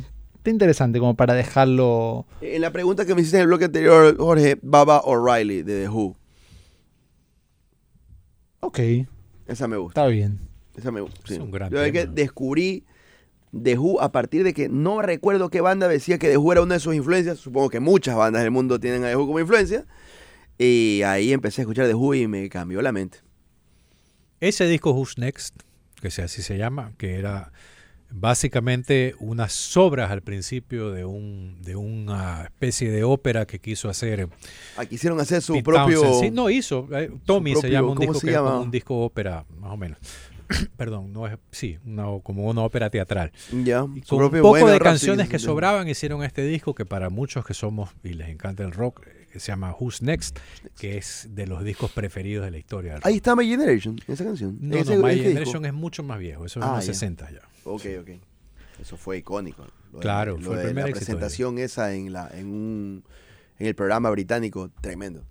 [0.46, 2.24] está interesante como para dejarlo.
[2.40, 5.88] En la pregunta que me hiciste en el bloque anterior, Jorge, Baba O'Reilly de The
[5.88, 6.16] Who.
[8.60, 8.78] Ok,
[9.46, 10.00] Esa me gusta.
[10.00, 10.38] está bien.
[10.76, 11.20] Esa me gusta.
[11.32, 12.84] Es un gran Yo es que descubrí
[13.60, 16.62] The Who a partir de que no recuerdo qué banda decía que The Who era
[16.62, 17.38] una de sus influencias.
[17.38, 19.84] Supongo que muchas bandas del mundo tienen a The Who como influencia.
[20.58, 23.18] Y ahí empecé a escuchar The Who y me cambió la mente.
[24.38, 25.56] Ese disco Who's Next,
[26.00, 27.52] que sea así se llama, que era
[28.10, 34.28] básicamente unas sobras al principio de un de una especie de ópera que quiso hacer
[34.76, 36.00] Ah, quisieron hacer su Pete propio.
[36.00, 36.20] Townsend.
[36.24, 36.88] Sí, no hizo.
[36.92, 38.50] eh, Tommy se llama un ¿cómo disco que es llama?
[38.50, 39.98] como un disco ópera, más o menos.
[40.76, 43.32] Perdón, no es, sí, una- como una ópera teatral.
[43.64, 47.44] Ya, Y con un poco de canciones que sobraban hicieron este disco que para muchos
[47.44, 50.38] que somos y les encanta el rock, que se llama Who's Next,
[50.78, 53.06] que es de los discos preferidos de la historia del rock.
[53.08, 54.56] Ahí está My Generation, esa canción.
[54.60, 55.06] No, My disco.
[55.08, 56.92] Generation es mucho más viejo, eso es Ah, unos ya.
[56.94, 57.40] 60 ya.
[57.66, 58.10] Ok, ok.
[58.80, 59.64] Eso fue icónico.
[59.92, 62.28] Lo de- Claro, lo fue el de primer la éxito de presentación esa en, la,
[62.32, 63.04] en, un,
[63.58, 65.22] en el programa británico, tremendo.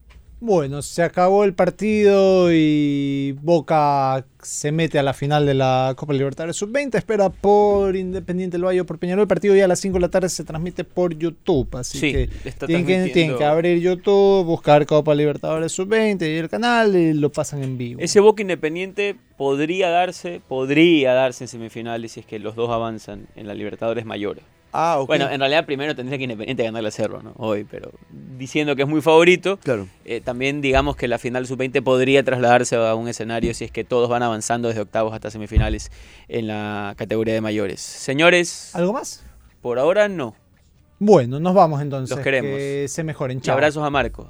[0.41, 6.13] Bueno, se acabó el partido y Boca se mete a la final de la Copa
[6.13, 6.95] Libertadores Sub-20.
[6.95, 9.23] Espera por Independiente del Valle o por Peñarol.
[9.23, 11.75] El partido ya a las 5 de la tarde se transmite por YouTube.
[11.77, 12.29] Así Sí, que
[12.67, 17.77] tienen que abrir YouTube, buscar Copa Libertadores Sub-20 y el canal y lo pasan en
[17.77, 18.01] vivo.
[18.01, 23.27] Ese Boca Independiente podría darse, podría darse en semifinales si es que los dos avanzan
[23.35, 24.43] en la Libertadores mayores.
[24.77, 25.03] Ah.
[25.07, 27.33] Bueno, en realidad primero tendría que Independiente ganarle a Cerro, ¿no?
[27.37, 27.91] Hoy, pero
[28.37, 29.87] diciendo que es muy favorito, Claro.
[30.03, 33.83] eh, también digamos que la final sub-20 podría trasladarse a un escenario si es que
[33.83, 35.91] todos van avanzando desde octavos hasta semifinales
[36.27, 37.79] en la categoría de mayores.
[37.79, 39.23] Señores, ¿Algo más?
[39.61, 40.35] por ahora no.
[40.99, 42.15] Bueno, nos vamos entonces.
[42.15, 42.51] Los queremos.
[42.57, 43.37] Que se mejoren.
[43.37, 43.53] Y Chao.
[43.53, 44.29] abrazos a Marco.